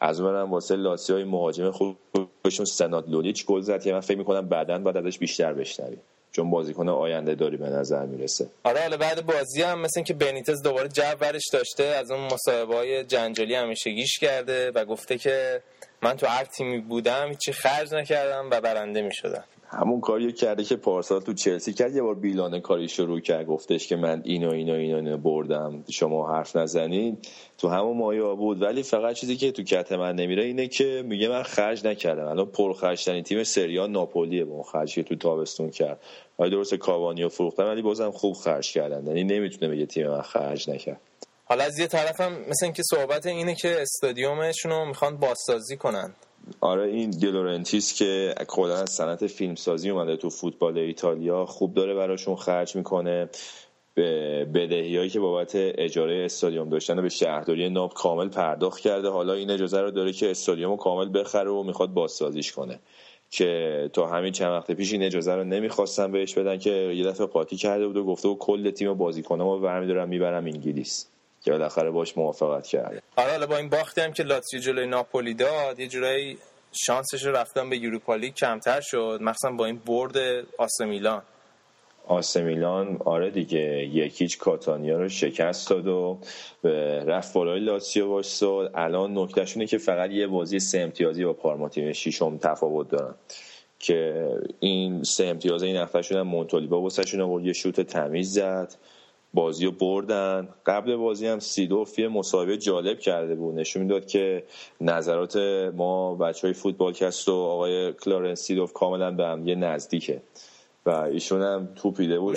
[0.00, 4.78] از اونم واسه لاتسیو مهاجم خوبشون سنات لولیچ گل زد که من فکر می‌کنم بعدا
[4.78, 6.00] باید ازش بیشتر بشنویم.
[6.32, 8.46] چون بازیکن آینده داری به نظر می‌رسه.
[8.64, 12.74] آره حالا بعد بازی هم مثل که بنیتز دوباره جو برش داشته از اون مصاحبه
[12.74, 15.62] های جنجالی همیشگیش کرده و گفته که
[16.02, 19.44] من تو هر تیمی بودم هیچی خرج نکردم و برنده می‌شدم.
[19.74, 23.46] همون کاریو کرده که پارسال تو چلسی کرد یه بار بیلانه کاری شروع کرد.
[23.46, 25.84] گفتش که من اینو اینو اینو, اینو بردم.
[25.90, 28.62] شما حرف نزنید تو همون مایا بود.
[28.62, 32.26] ولی فقط چیزی که تو کت من نمیره اینه که میگه من خرج نکردم.
[32.26, 36.00] الان پرخرجترین تیم سریا ناپولیه با اون خرجی تو تابستون کرد.
[36.38, 39.06] ولی درست کاوانیو فروختن؟ ولی بازم خوب خرج کردن.
[39.06, 41.00] یعنی نمی‌تونه بگه تیم من خرج نکرد.
[41.44, 46.14] حالا از یه طرفم مثل اینکه صحبت اینه که استادیومشون رو می‌خوان بازسازی کنن.
[46.60, 52.36] آره این دلورنتیس که کلا از صنعت فیلمسازی اومده تو فوتبال ایتالیا خوب داره براشون
[52.36, 53.28] خرج می‌کنه.
[53.94, 59.08] به بدهی که بابت اجاره استادیوم داشتن به شهرداری ناب کامل پرداخت کرده.
[59.08, 62.78] حالا این اجازه رو داره که استادیوم رو کامل بخره و می‌خواد بازسازیش کنه.
[63.30, 67.26] که تا همین چند وقت پیش این اجازه رو نمی‌خواستن بهش بدن که یه دفعه
[67.26, 71.06] قاطی کرده بود و گفته و کل تیم بازیکنام رو برمیدارم می‌برم انگلیس.
[71.44, 75.34] که بالاخره باش موافقت کرده آره حالا با این باختی هم که لاتزیو جلوی ناپولی
[75.34, 76.38] داد یه جورایی
[76.72, 80.16] شانسش رو رفتن به یوروپا لیگ کمتر شد مخصوصا با این برد
[80.58, 81.22] آسمیلان
[82.06, 86.18] آسمیلان آره دیگه یکیچ کاتانیا رو شکست داد و
[87.06, 91.92] رفت بالای لاتسیو واسد الان نکتهشونه که فقط یه بازی سه امتیازی با پارما تیم
[91.92, 93.14] ششم تفاوت دارن.
[93.78, 94.28] که
[94.60, 98.74] این سه امتیاز این هفته شدن مونتولیبا واسه آورد یه شوت تمیز زد.
[99.34, 100.48] بازی رو بردن.
[100.66, 103.54] قبل بازی هم سیدوف یه مصاحبه جالب کرده بود.
[103.54, 104.44] نشون می‌داد که
[104.80, 105.36] نظرات
[105.76, 110.20] ما بچه های فوتبالکست و آقای کلارنس سیدوف کاملا به هم یه نزدیکه.
[110.86, 112.36] و ایشون هم توپیده بود.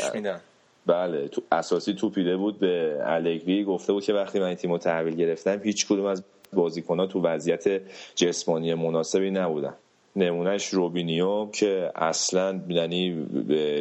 [0.86, 3.64] بله تو اساسی توپیده بود به الگری.
[3.64, 6.24] گفته بود که وقتی من این تیم رو تحویل گرفتم هیچ کدوم از
[6.54, 7.82] بازیکنها تو وضعیت
[8.16, 9.74] جسمانی مناسبی نبودن.
[10.18, 13.28] نمونهش روبینیو که اصلا یعنی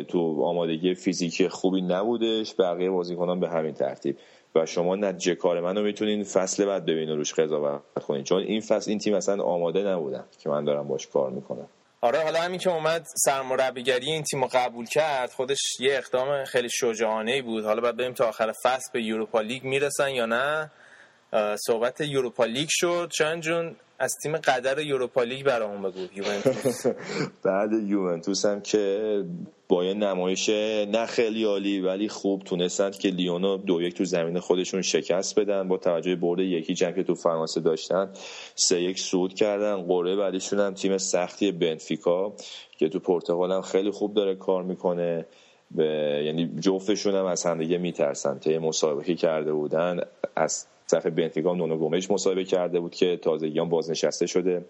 [0.08, 4.18] تو آمادگی فیزیکی خوبی نبودش بقیه بازیکنان به همین ترتیب.
[4.54, 8.24] و شما نتیجه کار منو می‌تونین فصل بعد ببینید روش قضاوت کنین.
[8.24, 11.68] چون این فصل این تیم اصلا آماده نبودن که من دارم باش کار می‌کنم.
[12.00, 16.68] آره حالا همین که اومد سرمربیگری این تیم رو قبول کرد خودش یه اقدام خیلی
[16.70, 17.64] شجاعانه ای بود.
[17.64, 20.70] حالا بعد بریم تا آخر فصل به یوروپا لیگ می‌رسن یا نه؟
[21.66, 23.10] صحبت یوروپا لیگ شد.
[23.18, 26.00] چند جون از تیم قدر یوروپا لیگ برامون بگو.
[26.14, 26.86] یوونتوس.
[27.44, 29.24] بعد یوونتوس هم که
[29.68, 30.48] با یه نمایش
[30.88, 35.68] نه خیلی عالی ولی خوب تونستند که لیونو دو یک تو زمین خودشون شکست بدن
[35.68, 38.10] با توجه برد یکی جنگ که تو فرانسه داشتن.
[38.54, 39.82] سه یک سود کردن.
[39.82, 42.32] قره بعدیشون هم تیم سختی بنفیکا
[42.78, 45.26] که تو پرتغال هم خیلی خوب داره کار می‌کنه.
[45.70, 48.38] به یعنی جفتشون هم از همدیگه میترسن.
[48.38, 50.00] تا مسابقه کرده بودن
[50.36, 54.64] از طرف بنفیکا نونو گومش مصاحبه کرده بود که تازگیان بازنشسته شده.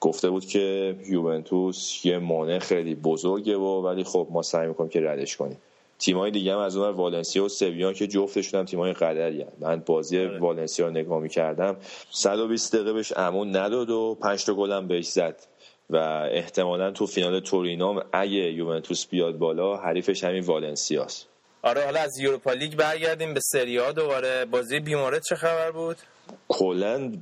[0.00, 5.00] گفته بود که یوونتوس یه مانع خیلی بزرگه و ولی خب ما سعی می‌کنیم که
[5.00, 5.58] ردش کنیم.
[5.98, 9.48] تیمای دیگه هم از اون والنسیا و سویان که جفتشون هم تیمای قدری هم.
[9.60, 10.38] من بازی آره.
[10.38, 11.76] والنسیا رو نگاه می‌کردم.
[12.10, 15.36] 120 دقیقه بهش امون نداد و 5 تا گل هم بهش زد.
[15.90, 15.96] و
[16.32, 21.26] احتمالا تو فینال تورینام اگه یوونتوس بیاد بالا حریفش همین والنسیاست.
[21.62, 24.44] آره حالا از یوروپا لیگ برگردیم به سری ها دوباره.
[24.44, 25.96] بازی بیمارت چه خبر بود؟
[26.48, 27.12] کلا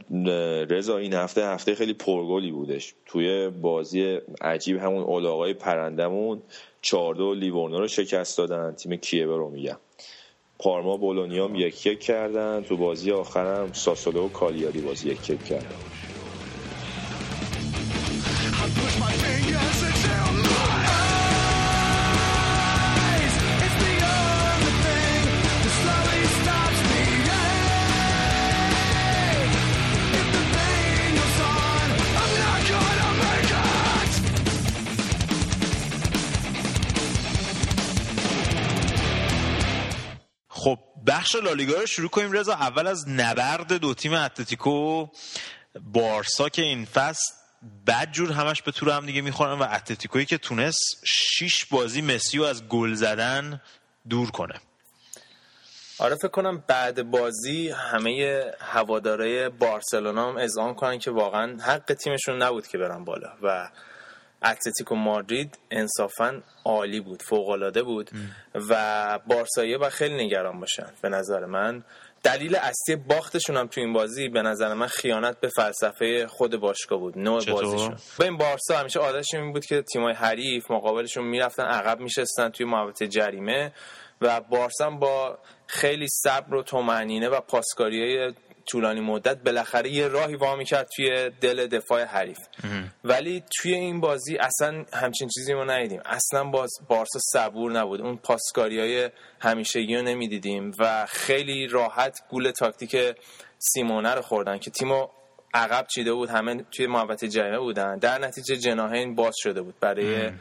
[0.70, 2.94] رضا این هفته هفته خیلی پرگلی بودش.
[3.06, 6.42] توی بازی عجیب همون اولاغای پرندمون
[6.82, 8.72] چاردو لیورنو رو شکست دادن.
[8.74, 9.78] تیم کیوه رو میگم.
[10.58, 12.62] پارما بولونیام یک یک کردن.
[12.62, 15.76] تو بازی آخرم ساسولو و کالیاری بازی یک یک کردن.
[41.08, 42.32] بخش لالیگا رو شروع کنیم.
[42.32, 45.06] رضا اول از نبرد دو تیم اتلتیکو
[45.80, 47.34] بارسا که این فصل
[47.86, 52.44] بد جور همش به طور هم دیگه می‌خورن و اتلتیکویی که تونست شیش بازی مسی
[52.44, 53.60] از گل زدن
[54.08, 54.54] دور کنه.
[55.98, 62.42] آره فکر کنم بعد بازی همه هواداره بارسلونا هم اذعان کنن که واقعا حق تیمشون
[62.42, 63.68] نبود که برن بالا و
[64.44, 68.10] اتلتیکو مادرید انصافا عالی بود فوق بود
[68.68, 71.84] و بارسایه و خیلی نگران باشن به نظر من.
[72.22, 76.98] دلیل اصلی باختشون هم تو این بازی به نظر من خیانت به فلسفه خود باشگاه
[76.98, 77.96] بود نوع بازیشون.
[78.18, 82.66] به این بارسا همیشه عادتش این بود که تیمای حریف مقابلشون می‌رفتن عقب میشستن توی
[82.66, 83.72] محوطه جریمه
[84.20, 88.34] و بارسا با خیلی صبر و تومنینه و پاسکاری
[88.70, 92.38] طولانی مدت بالاخره یه راهی وا کرد توی دل دفاع حریف.
[93.04, 96.00] ولی توی این بازی اصلا همچین چیزی ما ندیدیم.
[96.04, 98.00] اصلا باز بارسا صبور نبود.
[98.00, 99.10] اون پاسکاری های
[99.40, 102.96] همیشگی رو نمی‌دیدیم و خیلی راحت گول تاکتیک
[103.58, 105.08] سیمونه رو خوردن که تیمو
[105.54, 106.30] عقب چیده بود.
[106.30, 107.98] همه توی محوطه جریمه بودن.
[107.98, 110.32] در نتیجه جناهین باز شده بود برای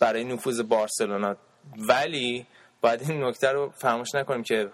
[0.00, 1.36] برای نفوذ بارسلونا.
[1.78, 2.46] ولی
[2.80, 4.70] باید این نکته رو فراموش نکنیم که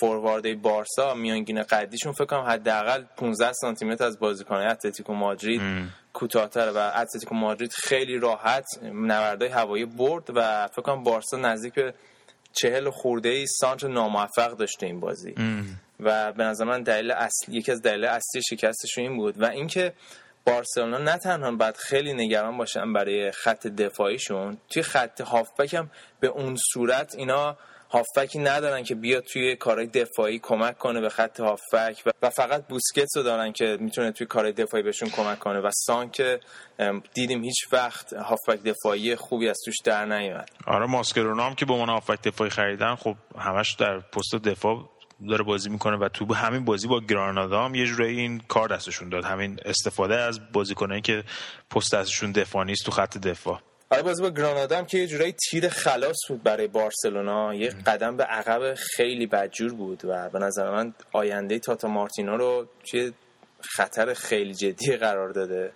[0.00, 5.60] فوروارد بارسا میانگین قدیشون فکر کنم حداقل 15 سانتی متر از بازیکنان اتلتیکو مادرید
[6.12, 11.94] کوتاهتر و اتلتیکو مادرید خیلی راحت نبردهای هوایی برد و فکر کنم بارسا نزدیک به
[12.52, 15.34] چهل خورده ای سانتر ناموفق داشته این بازی.
[16.00, 19.92] و به نظر من دلیل اصلی یکی از دلیل اصلی شکستش این بود و اینکه
[20.46, 26.28] بارسلونا نه تنها باید خیلی نگران باشن برای خط دفاعیشون توی خط هافبک هم به
[26.28, 27.56] اون صورت اینا
[27.92, 33.16] هافکی ندارن که بیاد توی کارهای دفاعی کمک کنه به خط هافک و فقط بوسکتس
[33.16, 36.40] رو دارن که می‌تونه توی کارهای دفاعی بهشون کمک کنه و سان که
[37.14, 40.50] دیدیم هیچ وقت هافک دفاعی خوبی از توش در نیومد.
[40.66, 44.90] آره ماسکرونو هم که به عنوان هافک دفاعی خریدن خب همش در پست دفاع
[45.28, 49.08] داره بازی می‌کنه و تو همین بازی با گرانادا هم یه جورایی این کار دستشون
[49.08, 49.24] داد.
[49.24, 51.24] همین استفاده از بازیکنایی که
[51.70, 53.60] پست دستشون دفاع نیست تو خط دفاع.
[53.92, 57.54] آره بازی با گرانادا هم که یه جورایی تیر خلاص بود برای بارسلونا.
[57.54, 62.66] یه قدم به عقب خیلی بدجور بود و به نظر من آینده تاتا مارتینو رو
[62.90, 63.12] توی
[63.60, 65.72] خطر خیلی جدی قرار داده.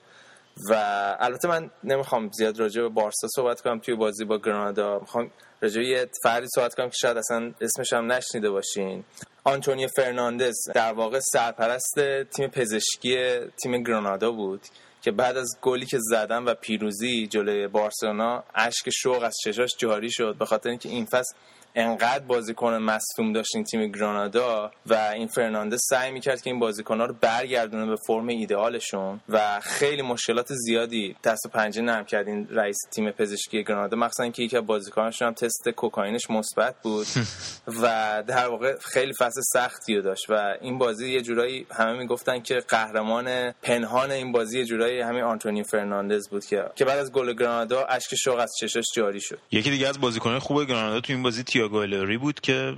[0.71, 0.75] و
[1.21, 4.99] البته من نمی‌خوام زیاد راجع به بارسا صحبت کنم توی بازی با گرانادا.
[4.99, 9.05] می‌خوام راجع به یه فردی صحبت کنم که شاید اصلا اسمش هم نشنیده باشین.
[9.45, 14.61] آنتونیو فرناندز در واقع سرپرست تیم پزشکی تیم گرانادا بود.
[15.05, 20.11] که بعد از گلی که زدن و پیروزی جلوی بارسلونا اشک شوق از چشاش جاری
[20.11, 21.35] شد به خاطر اینکه این فصل
[21.75, 27.07] انقدر بازیکن مصدوم داشت این تیم گرانادا و این فرناندز سعی می‌کرد که این بازیکن‌ها
[27.07, 32.49] رو برگردونه به فرم ایدئالشون و خیلی مشکلات زیادی دست و پنجه نرم کرد این
[32.51, 37.07] رئیس تیم پزشکی گرانادا مخصوصا که یکی از بازیکناشون هم تست کوکائینش مثبت بود
[37.83, 42.41] و در واقع خیلی فصل سختی رو داشت و این بازی یه جورایی همه می‌گفتن
[42.41, 47.12] که قهرمان پنهان این بازی یه جورایی همین آنتونی فرناندز بود که که بعد از
[47.12, 49.39] گل گرانادا اشک شوق از چشاش جاری شد.
[49.53, 52.77] یکی دیگه از بازیکن‌های خوب گرانادا تو این بازی تییاگو الوری بود که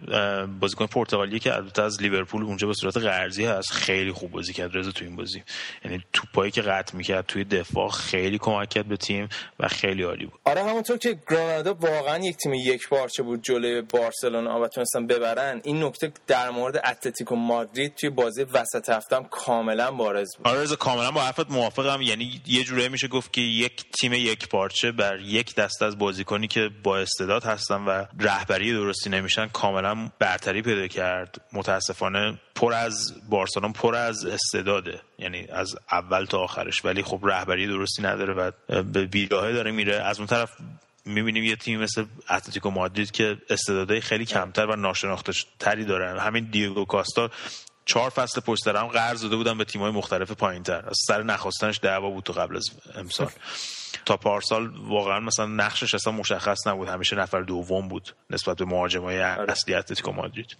[0.61, 4.77] بازیکن پرتغالی که البته از لیورپول اونجا به صورت قرضی هست خیلی خوب بازی کرد
[4.77, 5.43] رضا تو این بازی.
[5.85, 9.29] یعنی توپایی که قطع می‌کرد توی دفاع خیلی کمک کرد به تیم
[9.61, 10.41] و خیلی عالی بود.
[10.45, 15.61] آره همونطور که گرانادا واقعا یک تیم یک پارچه بود جلوی بارسلونا و تونستن ببرن
[15.65, 20.49] این نکته در مورد اتلتیکو مادرید توی بازی وسط هفتم کاملا بارز بود.
[20.49, 22.03] آره رضا کاملا با حرفت موافقم.
[22.03, 26.49] یعنی یه جوری میشه گفت که یک تیم یک پارچه بر یک دست از بازیکنی
[26.49, 31.41] که با استعداد هستن و رهبری درستی نمیشن کاملا برتری پیدا کرد.
[31.53, 35.01] متاسفانه پر از بارسلون پر از استعداده.
[35.19, 36.85] یعنی از اول تا آخرش.
[36.85, 38.51] ولی خب رهبری درستی نداره و
[38.83, 39.97] به بیراهه داره میره.
[39.97, 40.51] از اون طرف
[41.05, 46.19] می‌بینیم یه تیم مثل اتلتیکو مادرید که استعدادهای خیلی کمتر و ناشناخته تری دارن.
[46.19, 47.31] همین دیگو کاستا
[47.85, 50.89] چهار فصل پشت هم قرض داده بودن به تیم‌های مختلف پایینتر.
[50.89, 53.31] از سر نخواستنش دعوا بود تو قبل از امسال.
[54.07, 59.21] تا پارسال واقعا مثلا نقشش اصلا مشخص نبود همیشه نفر دوم بود نسبت به مهاجمای.
[59.21, 60.57] اصلی اتلتیکو مادرید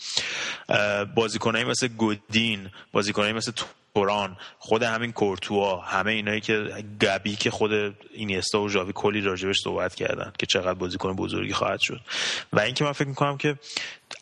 [1.15, 3.53] بازیکنایی مثل گودین بازیکنایی مثل
[3.97, 7.71] توران خود همین کورتوا همه اینایی که گبی که خود
[8.15, 12.01] اینیستا و ژاوی کلی راجبش صحبت کردن که چقدر بازیکن بزرگی خواهد شد.
[12.53, 13.57] و اینکه من فکر می‌کنم که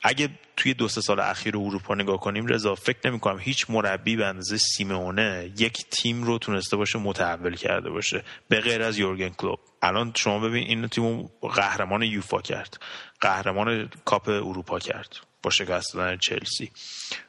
[0.03, 4.17] اگه توی دو سه سال اخیر اروپا نگاه کنیم رضا فکر نمی کنم هیچ مربی
[4.17, 8.23] به اندازه سیمونه یک تیم رو تونسته باشه متحول کرده باشه.
[8.49, 12.81] به غیر از یورگن کلوب الان شما ببین این تیم قهرمان یوفا کرد.
[13.21, 15.34] قهرمان کاپ اروپا کرد.
[15.45, 16.71] با شکست دادن چلسی.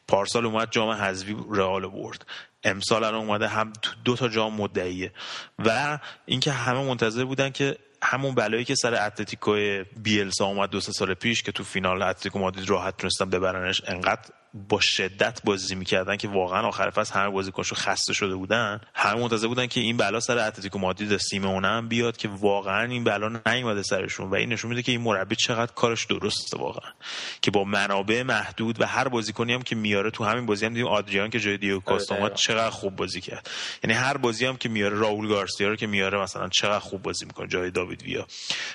[0.07, 2.25] پارسال اومد جام حذفی رئال برد.
[2.63, 3.73] امسال الان اومده هم
[4.05, 5.11] دو تا جام مدعیه.
[5.59, 10.91] و اینکه همه منتظر بودن که همون بلایی که سر اتلتیکو بیلسا اومد دو سه
[10.91, 14.29] سال پیش که تو فینال اتلتیکو مادرید راحت تونستن ببرنش انقدر
[14.69, 18.81] با شدت بازی می‌کردن که واقعا آخر فصل همه بازیکنشو خسته شده بودن.
[18.93, 23.03] همه منتظر بودن که این بلا سر اتلتیکو مادرید سیمونه هم بیاد که واقعا این
[23.03, 24.29] بلا نیومده سرشون.
[24.29, 26.91] و این نشون میده که این مربی چقدر کارش درسته واقعا.
[27.41, 30.87] که با منابع محدود و هر بازیکنی هم که میاره تو همین بازی هم دیدیم
[30.87, 33.49] آدریان که جای دیو آره، چقدر خوب بازی کرد.
[33.83, 37.25] یعنی هر بازی هم که میاره راول گارسیا رو که میاره مثلا چقدر خوب بازی
[37.25, 38.27] می‌کنه جای داوید ویا.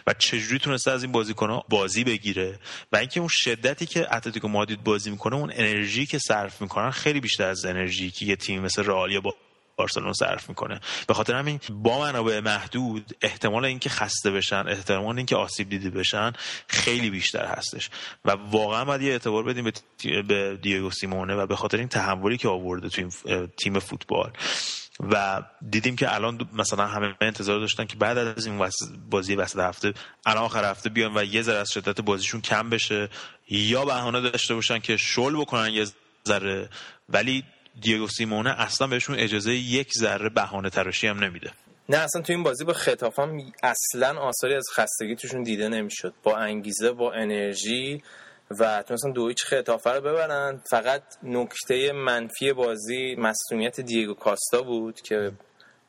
[0.06, 2.58] و چجوری تونسته از این بازیکن‌ها بازی بگیره؟
[2.92, 7.20] و اینکه اون شدتی که اتلتیکو مادرید بازی می‌کنه اون انرژی که صرف می‌کنن خیلی
[7.20, 9.34] بیشتر از انرژی که یه تیم مثل رئال یا با
[9.76, 10.80] بارسلون صرف می‌کنه.
[11.06, 16.32] به خاطر همین با منابع محدود احتمال اینکه خسته بشن احتمال اینکه آسیب دیده بشن
[16.68, 17.90] خیلی بیشتر هستش.
[18.24, 19.72] و واقعا باید یه اعتبار بدیم
[20.28, 23.10] به دیگو سیمونه و به خاطر این تحولی که آورده تو
[23.62, 24.32] تیم فوتبال.
[25.00, 28.68] و دیدیم که الان مثلا همه انتظار داشتن که بعد از این
[29.10, 29.94] بازی وسط هفته
[30.26, 33.08] الان آخر هفته بیان و یه ذره از شدت بازیشون کم بشه.
[33.48, 35.86] یا بهانه داشته باشن که شل بکنن یه
[36.28, 36.68] ذره
[37.08, 37.44] ولی
[37.80, 41.50] دیگو سیمونه اصلا بهشون اجازه یک ذره بهانه تراشی هم نمیده.
[41.88, 46.14] نه اصلا تو این بازی با خطاف هم اصلا آثاری از خستگی توشون دیده نمی‌شد.
[46.22, 48.02] با انگیزه با انرژی.
[48.58, 50.62] و تونستن دو هیچ خطافه رو ببرن.
[50.70, 55.32] فقط نکته منفی بازی مصونیت دیگو کاستا بود که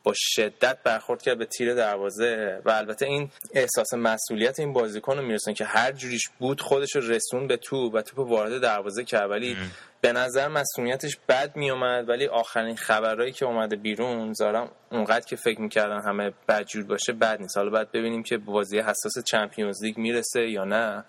[0.04, 5.24] با شدت برخورد کرد به تیر دروازه و البته این احساس مسئولیت این بازیکن رو
[5.24, 9.30] می‌رسن که هر جوریش بود خودش رسون به تو و توپ وارد دروازه کرد.
[9.30, 9.58] ولی
[10.02, 15.62] به نظر مسئولیتش بد میومد ولی آخرین خبرهایی که اومده بیرون زارم اونقدر که فکر
[15.62, 17.58] می‌کردن همه بدجور باشه بد نیست.
[17.58, 21.06] حالا باید ببینیم که بازی حساس چمپیونز لیگ می‌رسه یا نه.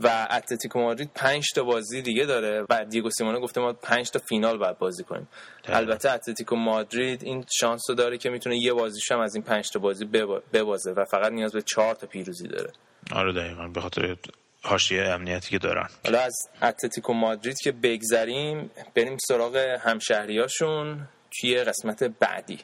[0.00, 4.18] و اتلتیکو مادرید 5 تا بازی دیگه داره و دیگو سیمونه گفته ما 5 تا
[4.18, 5.28] فینال باید بازی کنیم.
[5.64, 9.70] البته اتلتیکو مادرید این شانس رو داره که می‌تونه یه بازیش هم از این 5
[9.70, 10.04] تا بازی
[10.52, 12.70] ببازه و فقط نیاز به 4 تا پیروزی داره.
[13.12, 14.16] آره دقیقاً به خاطر
[14.64, 15.88] حاشیه امنیتی که دارن.
[16.04, 21.08] حالا از اتلتیکو مادرید که بگذریم بریم سراغ همشهریاشون.
[21.40, 22.58] توی قسمت بعدی.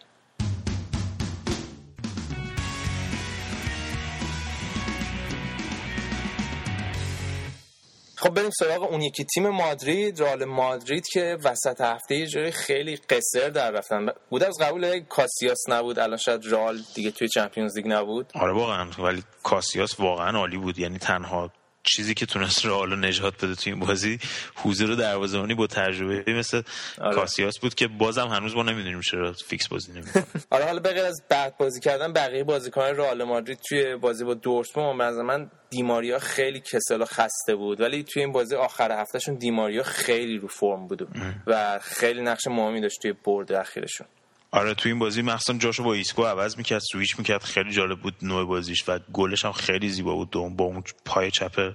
[8.16, 12.96] خب بریم سراغ اون یکی تیم مادرید رئال مادرید که وسط هفته یه جوری خیلی
[12.96, 14.06] قصر در رفتن.
[14.30, 18.32] بود از قبول کاسیاس نبود الان شاید رئال دیگه توی Champions League نبود.
[18.34, 20.78] آره واقعا ولی کاسیاس واقعا عالی بود.
[20.78, 21.50] یعنی تنها
[21.82, 24.18] چیزی که تونست رئال نجات بده تو این بازی
[24.54, 26.32] حضور دروازه‌بانی با تجربه.
[26.32, 26.62] مثل
[27.00, 27.14] آره.
[27.14, 30.26] کاسیاس بود که بازم هنوز ما نمی‌دونیم چرا فیکس بازی نمی‌کنه.
[30.50, 35.14] آره حالا بغیر از بعد بازی کردن بقیه بازیکنان رئال مادرید توی بازی با دورتموند
[35.14, 37.80] من دیماریا خیلی کسل و خسته بود.
[37.80, 41.08] ولی توی این بازی آخر هفتهشون دیماریا خیلی رو فرم بود
[41.46, 44.06] و خیلی نقش مهمی داشت توی برد اخیرشون.
[44.52, 48.14] آره تو این بازی مخصوصا جاشو با ایسکو عوض می‌کرد سویچ می‌کرد خیلی جالب بود
[48.22, 51.72] نوع بازیش و گلش هم خیلی زیبا بود دوم با اون پای چپ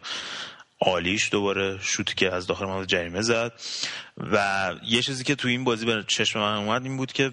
[0.82, 3.54] عالیش دوباره شوتی که از داخل محوطه جریمه زد.
[4.18, 7.32] و یه چیزی که تو این بازی به چشم من اومد این بود که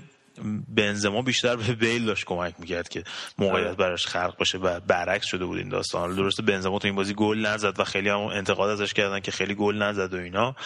[0.69, 3.05] بنزما بیشتر به بیل داشت کمک می‌کرد که
[3.39, 3.77] موقعیت آره.
[3.77, 6.15] براش خلق بشه و برعکس شده بود این داستان.
[6.15, 9.55] درسته بنزما تو این بازی گل نزد و خیلی هم انتقاد ازش کردن که خیلی
[9.55, 10.57] گل نزد و اینا.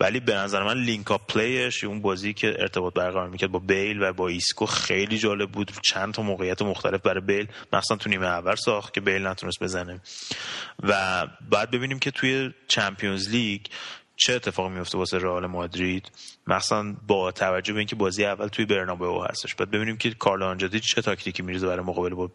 [0.00, 4.02] ولی به نظر من link-up play ش اون بازی که ارتباط برقرار می‌کرد با بیل
[4.02, 5.72] و با ایسکو خیلی جالب بود.
[5.82, 10.00] چند تا موقعیت مختلف برای بیل مثلا تو نیمه اول ساخت که بیل نتونست بزنه.
[10.82, 13.60] و بعد ببینیم که توی Champions League
[14.16, 16.10] چه اتفاقی میفته واسه رئال مادرید.
[16.46, 19.54] مثلا با توجه به اینکه بازی اول توی برنابئو هستش.
[19.54, 22.30] بعد ببینیم که کارل آنجلوتی چه تاکتیکی میریزه برای مقابله با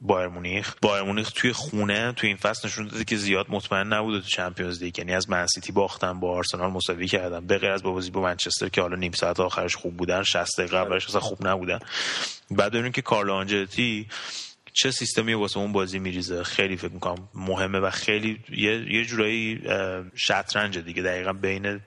[0.00, 0.74] بایر مونیخ.
[0.82, 4.82] بایر مونیخ توی خونه توی این فصل نشون داده که زیاد مطمئن نبوده تو Champions
[4.82, 4.98] League.
[4.98, 7.46] یعنی از منسیتی باختن با آرسنال مساوی کردن.
[7.46, 10.58] به غیر از با بازی با منچستر که حالا نیم ساعت آخرش خوب بودن 60
[10.58, 11.78] دقیقه قبلش اصلا خوب نبودن.
[12.50, 14.08] بعد ببینیم که کارل آنجلوتی
[14.72, 16.44] چه سیستمی واسه اون بازی میریزه.
[16.44, 19.60] خیلی فکر می‌کنم مهمه و خیلی یه, یه جورایی
[20.14, 21.02] شطرنج دیگه.
[21.02, 21.80] دقیقا بین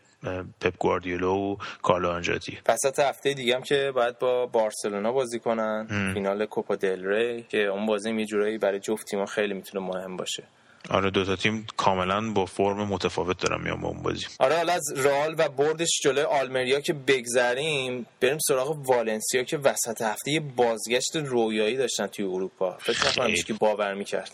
[0.61, 2.57] پپ گواردیولا و کارلو آنجاتی.
[2.67, 6.11] وسط هفته دیگه هم که باید با بارسلونا بازی کنن.
[6.13, 10.17] فینال کوپا دل ری که اون بازی یه جورایی برای جفت تیم‌ها خیلی می‌تونه مهم
[10.17, 10.43] باشه.
[10.89, 14.25] آره دوتا تیم کاملا با فرم متفاوت دارن میان با اون بازی.
[14.39, 20.01] آره حالا از رئال و بردش جلوی آلمریا که بگذریم بریم سراغ والنسیا که وسط
[20.01, 22.77] هفته یه بازگشت رویایی داشتن توی اروپا.
[22.79, 24.31] فکر نکنم که باور می‌کرد.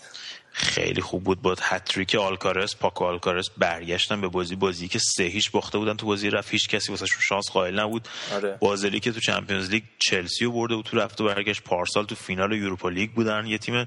[0.55, 4.55] خیلی خوب بود با هتریک آلکارس پاکو آلکارس برگشتن به بازی.
[4.55, 8.07] بازی که سه هیچ باخته بودن تو بازی رفت هیچ کسی واسه شانس قائل نبود.
[8.33, 8.57] آره.
[8.59, 11.63] بازلی که تو Champions League چلسی رو برده بود تو رفت و برگشت.
[11.63, 13.45] پارسال تو فینال Europa League بودن.
[13.47, 13.85] یه تیم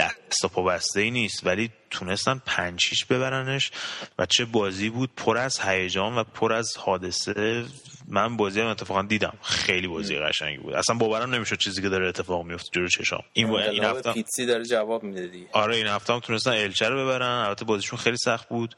[0.00, 3.70] دست پا بسته ای نیست ولی تونستن پنج هیچ ببرنش
[4.18, 7.64] و چه بازی بود پر از هیجان و پر از حادثه.
[8.08, 9.38] من بازی هم اتفاقا دیدم.
[9.42, 10.74] خیلی بازی قشنگی بود.
[10.74, 13.22] اصلا باورم نمی‌شد چیزی که داره اتفاق میفته جلو چشام.
[13.32, 15.46] این این هفته پیتسی داره جواب میده دیگه.
[15.52, 17.44] آره این هفته هم تونستن الچه رو ببرن.
[17.44, 18.76] البته بازیشون خیلی سخت بود.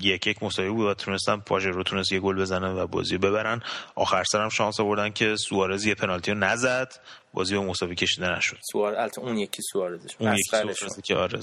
[0.00, 3.62] یک یک مساوی بود و تونستن رو تونست یه گل بزنن و بازی ببرن.
[3.94, 6.92] آخر سرم شانس آوردن که سوارز یه پنالتی رو نزد.
[7.34, 8.56] بازی به مساوی کشیده نشد.
[8.72, 11.40] سوار البته اون یکی سوارزش اون یکی که آره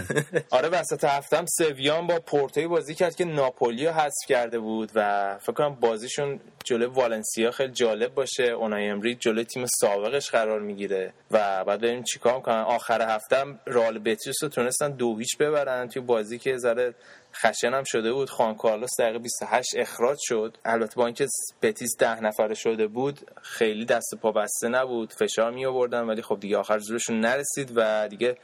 [0.50, 5.38] آره وسط هفتم سویان با پورتوی بازی کرد که ناپولی رو حذف کرده بود و
[5.38, 8.44] فکر کنم بازیشون جلوی والنسیا خیلی جالب باشه.
[8.44, 13.98] اونای امری جلوی تیم سابقش قرار می‌گیره و بعد ببینیم چیکار کنن آخر هفتم رال
[13.98, 15.88] بتیس رو تونستن دو هیچ ببرن.
[15.88, 16.94] توی بازی که ذره
[17.34, 18.30] خشن هم شده بود.
[18.30, 20.58] خوان کارلوس دقیقه 28 اخراج شد.
[20.64, 21.26] البته با اینکه
[21.62, 25.12] بتیس ده نفره شده بود خیلی دست پا بسته نبود.
[25.26, 28.36] فشار می آوردن ولی خب دیگه آخر زورشون نرسید و دیگه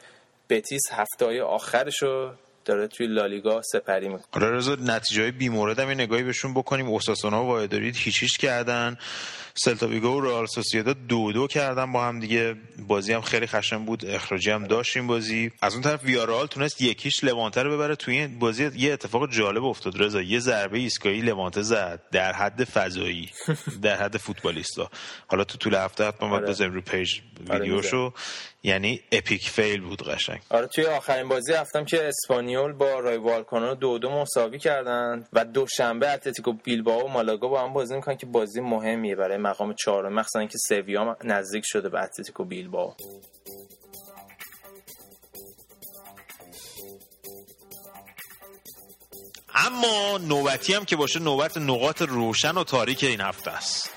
[0.48, 2.32] بتیس هفته های آخرشو
[2.64, 4.26] داره توی لالیگا سپری می‌کنه.
[4.32, 6.88] آره رضا نتیجه های بیمورد هم نگاهی بهشون بکنیم.
[6.88, 8.96] اوساسونا و وایدارید هیچ کردن.
[9.54, 12.54] سلتا و رئال سوسییداد دو دو کردن با هم دیگه.
[12.88, 14.06] بازی هم خیلی خشن بود.
[14.06, 15.50] اخراجی هم داشت این بازی.
[15.62, 17.96] از اون طرف ویارال تونست یکیش لوانته رو ببره.
[17.96, 20.22] توی این بازی یه اتفاق جالب افتاد رضا.
[20.22, 23.30] یه ضربه ایستگاهی لوانته زد در حد فضایی
[23.82, 24.90] در حد فوتبالیستا.
[25.26, 26.52] حالا تو طول هفته حتما باید آره.
[26.52, 28.12] بزنیم رو پیج آره، ویدیوشو.
[28.62, 30.40] یعنی epic fail بود قشنگ.
[30.50, 35.24] آره توی آخرین بازی هفته هم که اسپانیول با رای والکانو دو دو مساوی کردن
[35.32, 39.74] و دوشنبه اتلتیکو بیلبائو و مالاگا با هم بازی می‌کنن که بازی مهمیه برای مقام
[39.74, 42.94] چهارم مخصوصا اینکه سویا نزدیک شده به اتلتیکو بیلبائو.
[49.54, 53.91] اما نوبتی هم که باشه نوبت نقاط روشن و تاریک این هفته است.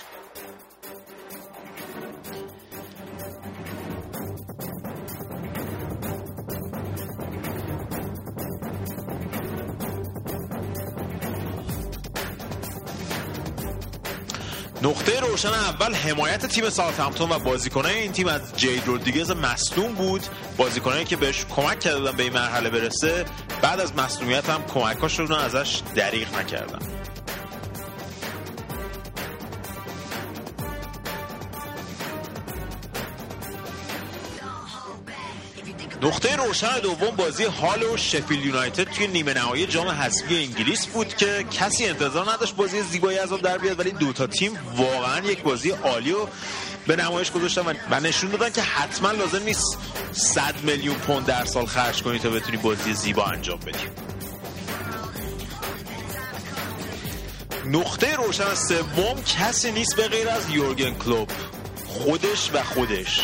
[15.06, 20.22] نقطه روشن اول حمایت تیم ساوثهمپتون و بازیکنان این تیم از جید رودریگز مصدوم بود.
[20.58, 23.26] بازیکنانی که بهش کمک کردن به این مرحله برسه
[23.62, 26.95] بعد از مصدومیت هم کمکاش رو ازش دریغ نکردن.
[36.06, 41.16] نقطه روشن دوم بازی هال و شفیل یونایتد توی نیمه نهایی جام حذفی انگلیس بود
[41.16, 45.43] که کسی انتظار نداشت بازی زیبایی از اون در بیاد ولی دوتا تیم واقعا یک
[45.43, 46.28] بازی عالی و
[46.88, 49.78] به نمایش گذاشتن و نشون دادن که حتما لازم نیست
[50.12, 53.80] 100 میلیون پوند در سال خرج کنی تا بتونی بازی زیبا انجام بدی.
[57.66, 61.32] نقطه روشن سوم کسی نیست به غیر از یورگن کلوب
[61.88, 63.22] خودش و خودش.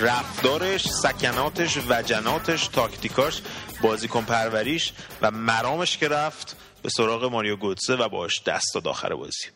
[0.00, 3.42] رفتارش سکناتش وجناتش تاکتیکاش
[3.82, 4.92] بازیکن پروریش
[5.22, 9.48] و مرامش که رفت به سراغ ماریو گوتسه و باش دست داد آخر بازی.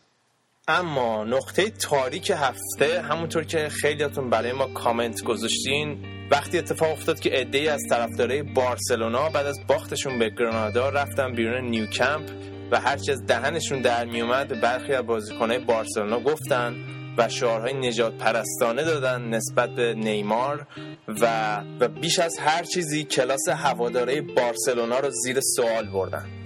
[0.67, 7.29] اما نقطه تاریک هفته همونطور که خیلیاتون برای ما کامنت گذاشتین وقتی اتفاق افتاد که
[7.29, 12.29] عده‌ای از طرفدارای بارسلونا بعد از باختشون به گرانادا رفتن بیرون نیوکمپ
[12.71, 16.75] و هرچی از دهنشون در میومد برخی از بازیکنهای بارسلونا گفتن
[17.17, 20.67] و شعارهای نجات پرستانه دادن نسبت به نیمار
[21.07, 26.44] و, و بیش از هر چیزی کلاس هواداره بارسلونا رو زیر سوال بردن.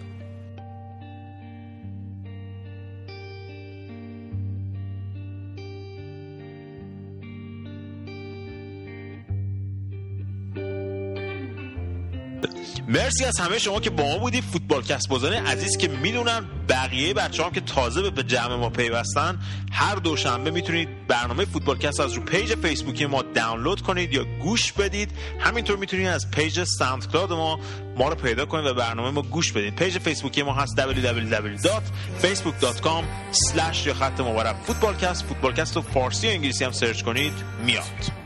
[12.89, 17.43] مرسی از همه شما که با ما بودید فوتبال کستی عزیز که می‌دونن بقیه بچه
[17.43, 19.39] هم که تازه به جمع ما پیوستن
[19.71, 24.71] هر دوشنبه می‌تونید برنامه فوتبال کست از رو پیج فیسبوکی ما دانلود کنید یا گوش
[24.71, 25.11] بدید.
[25.39, 27.59] همینطور می‌تونید از پیج SoundCloud ما
[27.97, 29.75] ما رو پیدا کنید و برنامه ما گوش بدید.
[29.75, 33.03] پیج فیسبوکی ما هست www.facebook.com
[33.85, 34.55] یا خط مورب.
[34.67, 37.33] فوتبالکست فوتبالکست رو فارسی و انگلیسی هم سرچ کنید.
[37.65, 38.18] میاد.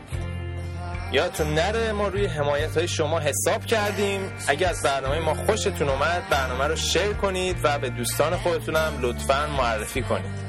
[1.14, 4.22] یادتون نره ما روی حمایت های شما حساب کردیم.
[4.48, 9.48] اگر از برنامه ما خوشتون اومد برنامه رو شیر کنید و به دوستان خودتونم لطفا
[9.58, 10.44] معرفی کنید.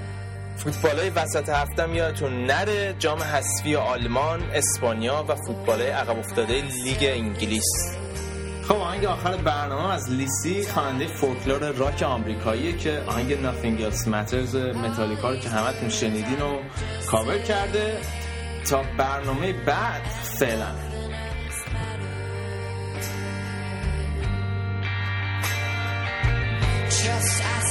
[0.57, 7.97] فوتبال وسط هفتم یادتون نره جام حذفی آلمان، اسپانیا و فوتبال عقب افتاده لیگ انگلیس.
[8.69, 14.55] خب آهنگ آخر برنامه از لیسی خواننده فولکلور راک آمریکاییه که آهنگ Nothing Else Matters
[14.55, 16.59] متالیکا رو که همتون شنیدین و
[17.11, 17.97] کاور کرده.
[18.65, 20.03] تا برنامه بعد
[20.40, 20.76] فعلا
[27.04, 27.63] Just as